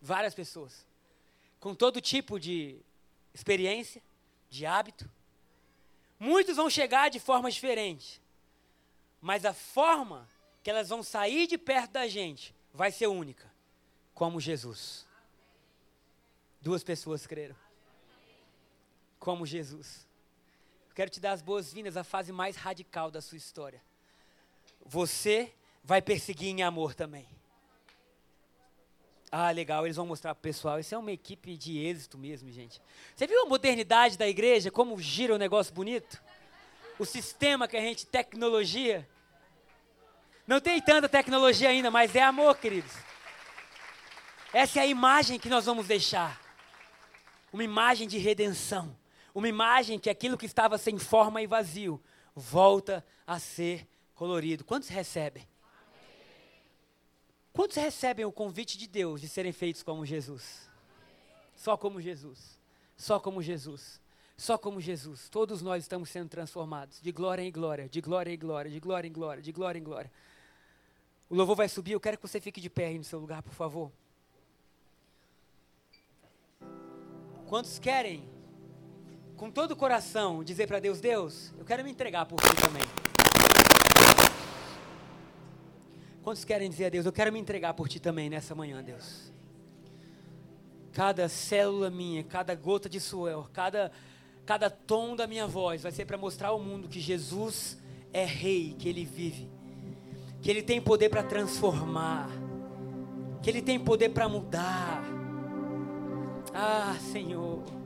[0.00, 0.86] Várias pessoas.
[1.58, 2.78] Com todo tipo de
[3.34, 4.00] experiência,
[4.48, 5.10] de hábito.
[6.20, 8.22] Muitos vão chegar de forma diferente.
[9.20, 10.28] Mas a forma
[10.66, 13.48] que elas vão sair de perto da gente vai ser única,
[14.12, 15.06] como Jesus.
[16.60, 17.54] Duas pessoas creram.
[19.16, 20.04] Como Jesus.
[20.92, 23.80] Quero te dar as boas-vindas à fase mais radical da sua história.
[24.84, 25.54] Você
[25.84, 27.28] vai perseguir em amor também.
[29.30, 30.80] Ah, legal, eles vão mostrar para o pessoal.
[30.80, 32.82] Isso é uma equipe de êxito mesmo, gente.
[33.14, 36.20] Você viu a modernidade da igreja, como gira o um negócio bonito?
[36.98, 39.08] O sistema que a gente, tecnologia.
[40.46, 42.92] Não tem tanta tecnologia ainda, mas é amor, queridos.
[44.52, 46.40] Essa é a imagem que nós vamos deixar.
[47.52, 48.96] Uma imagem de redenção.
[49.34, 52.02] Uma imagem que aquilo que estava sem forma e vazio
[52.34, 54.64] volta a ser colorido.
[54.64, 55.46] Quantos recebem?
[57.52, 60.70] Quantos recebem o convite de Deus de serem feitos como Jesus?
[61.54, 62.58] Só como Jesus.
[62.96, 64.00] Só como Jesus.
[64.36, 65.28] Só como Jesus.
[65.28, 69.08] Todos nós estamos sendo transformados de glória em glória, de glória em glória, de glória
[69.08, 70.12] em glória, de glória em glória.
[71.28, 73.42] O louvor vai subir, eu quero que você fique de pé aí no seu lugar,
[73.42, 73.90] por favor.
[77.48, 78.28] Quantos querem,
[79.36, 82.82] com todo o coração, dizer para Deus: Deus, eu quero me entregar por ti também.
[86.22, 89.32] Quantos querem dizer a Deus: Eu quero me entregar por ti também nessa manhã, Deus?
[90.92, 93.90] Cada célula minha, cada gota de suor, cada,
[94.44, 97.78] cada tom da minha voz vai ser para mostrar ao mundo que Jesus
[98.12, 99.55] é Rei, que Ele vive
[100.40, 102.28] que Ele tem poder para transformar,
[103.42, 105.02] que Ele tem poder para mudar.
[106.54, 107.62] Ah, Senhor.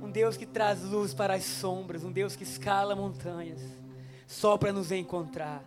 [0.00, 3.60] Um Deus que traz luz para as sombras, um Deus que escala montanhas,
[4.26, 5.62] só para nos encontrar.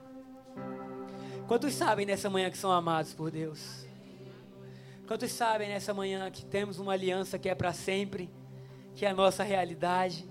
[1.48, 3.86] Quantos sabem nessa manhã que são amados por Deus?
[5.06, 8.32] Quantos sabem nessa manhã que temos uma aliança que é para sempre,
[8.96, 10.31] que é a nossa realidade?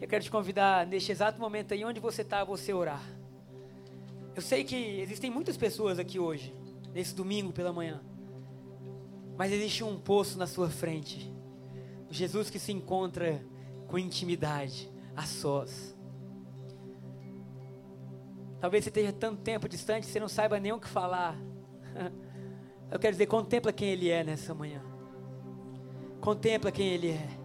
[0.00, 3.02] Eu quero te convidar neste exato momento aí onde você está, você orar.
[4.34, 6.54] Eu sei que existem muitas pessoas aqui hoje,
[6.94, 8.00] nesse domingo pela manhã,
[9.36, 11.32] mas existe um poço na sua frente.
[12.08, 13.44] Jesus que se encontra
[13.88, 15.96] com intimidade, a sós.
[18.60, 21.36] Talvez você esteja tanto tempo distante que você não saiba nem o que falar.
[22.90, 24.82] Eu quero dizer, contempla quem Ele é nessa manhã.
[26.20, 27.37] Contempla quem Ele é.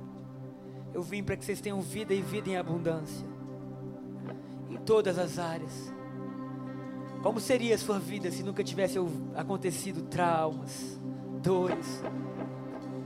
[0.93, 3.25] Eu vim para que vocês tenham vida e vida em abundância.
[4.69, 5.91] Em todas as áreas.
[7.23, 8.97] Como seria a sua vida se nunca tivesse
[9.35, 10.99] acontecido traumas,
[11.41, 12.03] dores?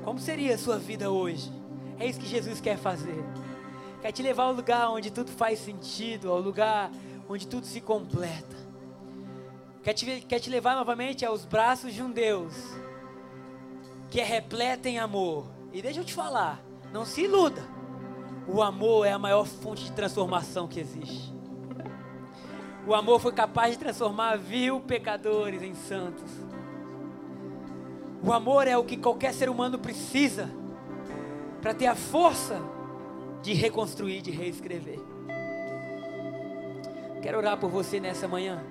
[0.04, 1.52] Como seria a sua vida hoje?
[2.00, 3.24] É isso que Jesus quer fazer.
[4.02, 6.92] Quer te levar ao lugar onde tudo faz sentido, ao lugar
[7.30, 8.56] onde tudo se completa.
[9.84, 12.54] Quer te, quer te levar novamente aos braços de um Deus
[14.10, 15.46] que é repleto em amor.
[15.72, 16.62] E deixa eu te falar,
[16.92, 17.77] não se iluda.
[18.48, 21.36] O amor é a maior fonte de transformação que existe.
[22.88, 26.32] O amor foi capaz de transformar vil pecadores em santos.
[28.24, 30.50] O amor é o que qualquer ser humano precisa
[31.62, 32.62] para ter a força
[33.42, 35.00] de reconstruir, de reescrever.
[37.22, 38.64] Quero orar por você nessa manhã.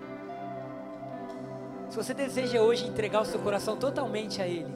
[1.90, 4.74] Se você deseja hoje entregar o seu coração totalmente a Ele,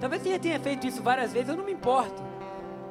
[0.00, 2.22] talvez você já tenha feito isso várias vezes, eu não me importo.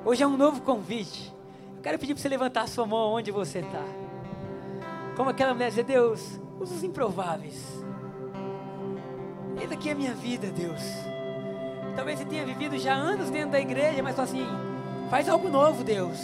[0.05, 1.40] Hoje é um novo convite.
[1.81, 3.83] Quero pedir para você levantar a sua mão onde você está.
[5.15, 7.83] Como aquela mulher dizer, Deus, usa os improváveis.
[9.59, 10.81] Eis aqui é a minha vida, Deus.
[11.95, 14.45] Talvez você tenha vivido já anos dentro da igreja, mas só assim,
[15.09, 16.19] faz algo novo, Deus.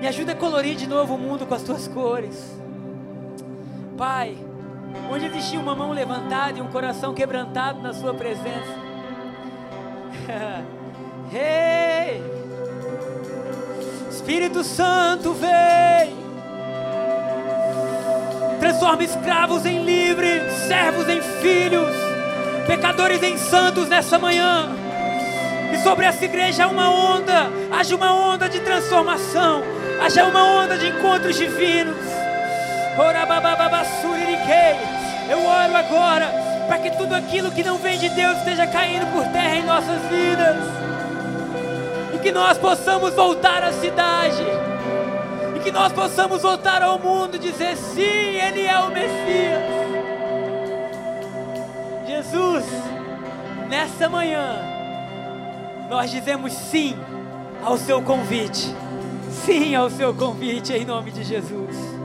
[0.00, 2.58] Me ajuda a colorir de novo o mundo com as tuas cores.
[3.98, 4.38] Pai,
[5.12, 8.78] onde existia uma mão levantada e um coração quebrantado na sua presença.
[11.34, 12.39] hey!
[14.30, 16.16] Espírito Santo vem.
[18.60, 21.90] Transforma escravos em livres, servos em filhos,
[22.64, 24.68] pecadores em santos nessa manhã.
[25.70, 29.64] Que sobre essa igreja há uma onda, haja uma onda de transformação,
[30.00, 31.96] haja uma onda de encontros divinos.
[35.28, 36.32] Eu oro agora
[36.68, 40.00] para que tudo aquilo que não vem de Deus esteja caindo por terra em nossas
[40.08, 40.89] vidas.
[42.22, 44.42] Que nós possamos voltar à cidade.
[45.56, 49.80] E que nós possamos voltar ao mundo e dizer: sim, Ele é o Messias.
[52.06, 52.64] Jesus,
[53.68, 54.58] nessa manhã,
[55.88, 56.96] nós dizemos sim
[57.62, 58.74] ao seu convite.
[59.30, 61.99] Sim ao seu convite em nome de Jesus.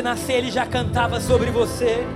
[0.00, 2.06] Você nascer, ele já cantava sobre você.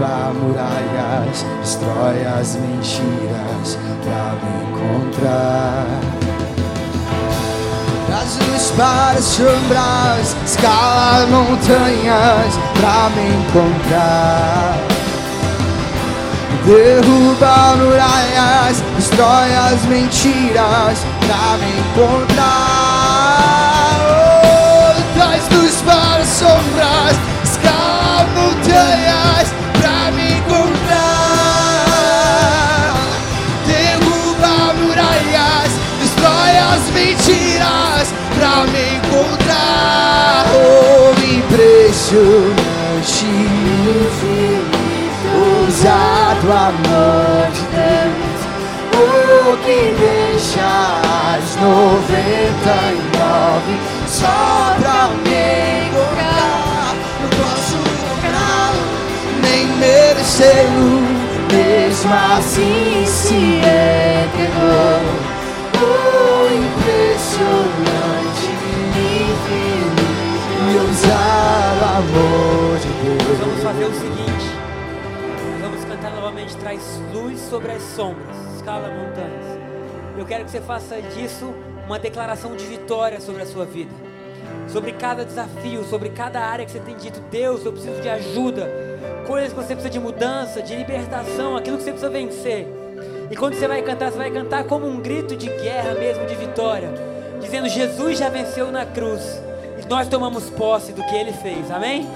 [0.00, 5.84] Derruba muralhas, destrói as mentiras pra me encontrar.
[8.06, 14.78] Traz luz para as sombras, escala montanhas pra me encontrar.
[16.64, 22.40] Derruba muralhas, destrói as mentiras pra me encontrar.
[24.08, 27.16] Oh, traz luz para as sombras,
[42.12, 43.26] noite
[45.32, 47.50] ousado amor
[48.92, 50.70] o que deixa
[51.32, 53.74] as noventa e nove
[54.06, 55.42] só pra me
[55.86, 56.94] encontrar.
[57.20, 57.78] Não posso
[59.42, 60.90] nem merecê-lo,
[61.52, 63.79] mesmo assim se eu
[72.00, 72.88] amor de
[73.28, 73.62] Nós vamos Deus.
[73.62, 74.46] fazer o seguinte:
[75.52, 79.60] nós vamos cantar novamente, traz luz sobre as sombras, escala montanhas.
[80.16, 81.52] Eu quero que você faça disso
[81.86, 83.92] uma declaração de vitória sobre a sua vida,
[84.68, 88.70] sobre cada desafio, sobre cada área que você tem dito, Deus, eu preciso de ajuda,
[89.26, 92.66] coisas que você precisa de mudança, de libertação, aquilo que você precisa vencer.
[93.30, 96.34] E quando você vai cantar, você vai cantar como um grito de guerra mesmo, de
[96.34, 96.90] vitória,
[97.40, 99.49] dizendo: Jesus já venceu na cruz.
[99.90, 102.08] Nós tomamos posse do que ele fez, amém?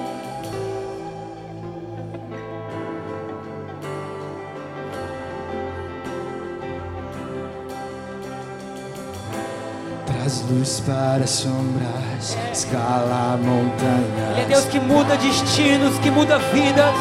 [10.07, 14.31] Traz luz para as sombras, escala montanhas.
[14.31, 16.95] Ele é Deus que muda destinos, que muda vidas,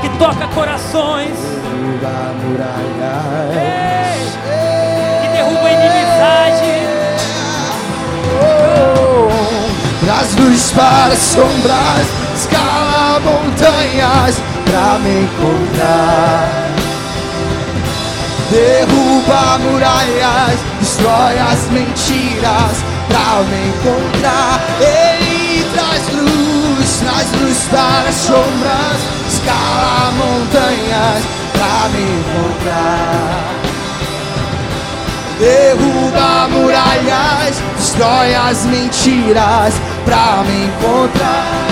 [0.00, 3.58] que toca corações, derruba muralhas.
[5.20, 6.77] que derruba inimizade.
[10.28, 12.06] Traz luz para as sombras,
[12.36, 16.68] escala montanhas pra me encontrar.
[18.50, 24.60] Derruba muralhas, destrói as mentiras pra me encontrar.
[24.80, 29.00] Ele traz luz, traz luz para as sombras,
[29.32, 33.48] escala montanhas pra me encontrar.
[35.38, 39.74] Derruba muralhas, destrói as mentiras
[40.08, 41.68] pra me encontrar.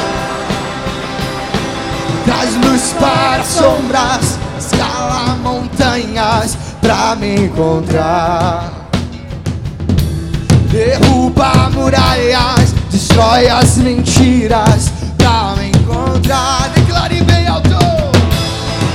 [2.27, 8.71] Traz luz para as sombras, escala montanhas pra me encontrar.
[10.71, 16.69] Derruba muralhas, destrói as mentiras pra me encontrar.
[16.75, 17.71] Declare bem alto.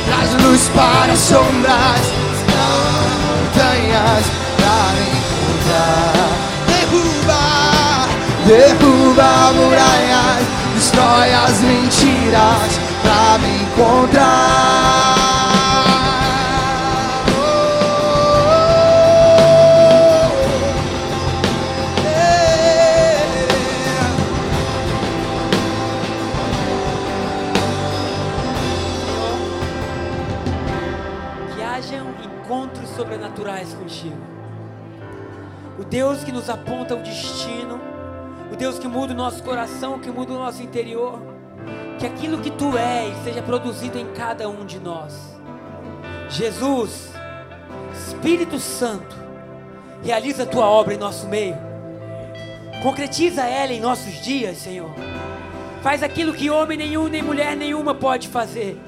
[0.06, 2.02] Traz luz para as sombras,
[2.38, 4.26] escala montanhas
[4.58, 6.30] pra me encontrar.
[6.68, 8.08] Derruba,
[8.46, 10.46] derruba muralhas,
[10.76, 14.82] destrói as mentiras pra me encontrar.
[31.82, 34.16] Hajam encontros sobrenaturais contigo.
[35.80, 37.31] O Deus que nos aponta o destino,
[38.62, 41.20] Deus que muda o nosso coração, que muda o nosso interior.
[41.98, 45.16] Que aquilo que tu és seja produzido em cada um de nós.
[46.30, 47.12] Jesus,
[47.92, 49.16] Espírito Santo,
[50.04, 51.58] realiza a tua obra em nosso meio.
[52.84, 54.92] Concretiza ela em nossos dias, Senhor.
[55.82, 58.80] Faz aquilo que homem nenhum, nem mulher nenhuma pode fazer.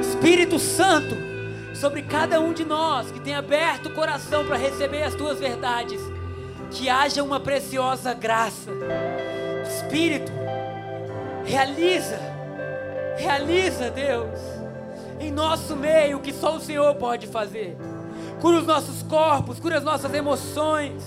[0.00, 1.14] Espírito Santo,
[1.74, 6.00] sobre cada um de nós que tem aberto o coração para receber as tuas verdades,
[6.74, 8.70] que haja uma preciosa graça.
[9.66, 10.30] Espírito,
[11.44, 12.18] realiza,
[13.16, 14.38] realiza, Deus,
[15.20, 17.76] em nosso meio o que só o Senhor pode fazer.
[18.40, 21.02] Cura os nossos corpos, cura as nossas emoções.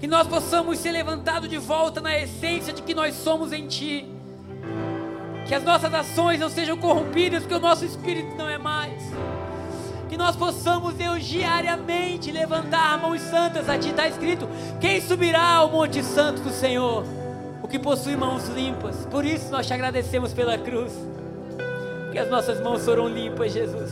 [0.00, 4.08] Que nós possamos ser levantados de volta na essência de que nós somos em Ti.
[5.46, 9.02] Que as nossas ações não sejam corrompidas, porque o nosso espírito não é mais.
[10.12, 13.88] Que nós possamos, Deus, diariamente levantar mãos santas a Ti.
[13.88, 14.46] Está escrito:
[14.78, 17.02] Quem subirá ao Monte Santo do Senhor?
[17.62, 19.06] O que possui mãos limpas.
[19.06, 20.92] Por isso nós te agradecemos pela cruz.
[22.12, 23.90] Que as nossas mãos foram limpas, Jesus.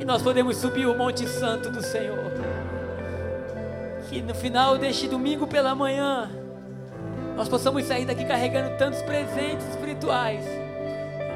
[0.00, 2.32] E nós podemos subir o Monte Santo do Senhor.
[4.08, 6.30] Que no final deste domingo pela manhã,
[7.36, 10.65] nós possamos sair daqui carregando tantos presentes espirituais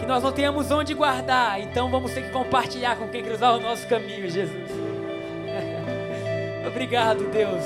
[0.00, 3.60] que nós não tenhamos onde guardar, então vamos ter que compartilhar com quem cruzar o
[3.60, 4.70] nosso caminho, Jesus.
[6.66, 7.62] Obrigado, Deus,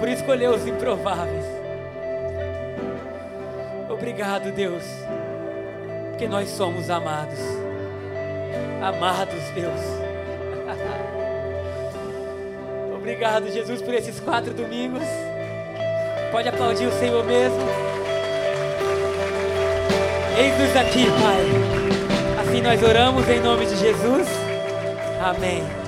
[0.00, 1.44] por escolher os improváveis.
[3.88, 4.82] Obrigado, Deus,
[6.10, 7.38] porque nós somos amados.
[8.82, 9.70] Amados, Deus.
[12.96, 15.04] Obrigado, Jesus, por esses quatro domingos.
[16.32, 17.91] Pode aplaudir o Senhor mesmo.
[20.36, 22.42] Eis-nos aqui, Pai.
[22.42, 24.26] Assim nós oramos em nome de Jesus.
[25.20, 25.81] Amém.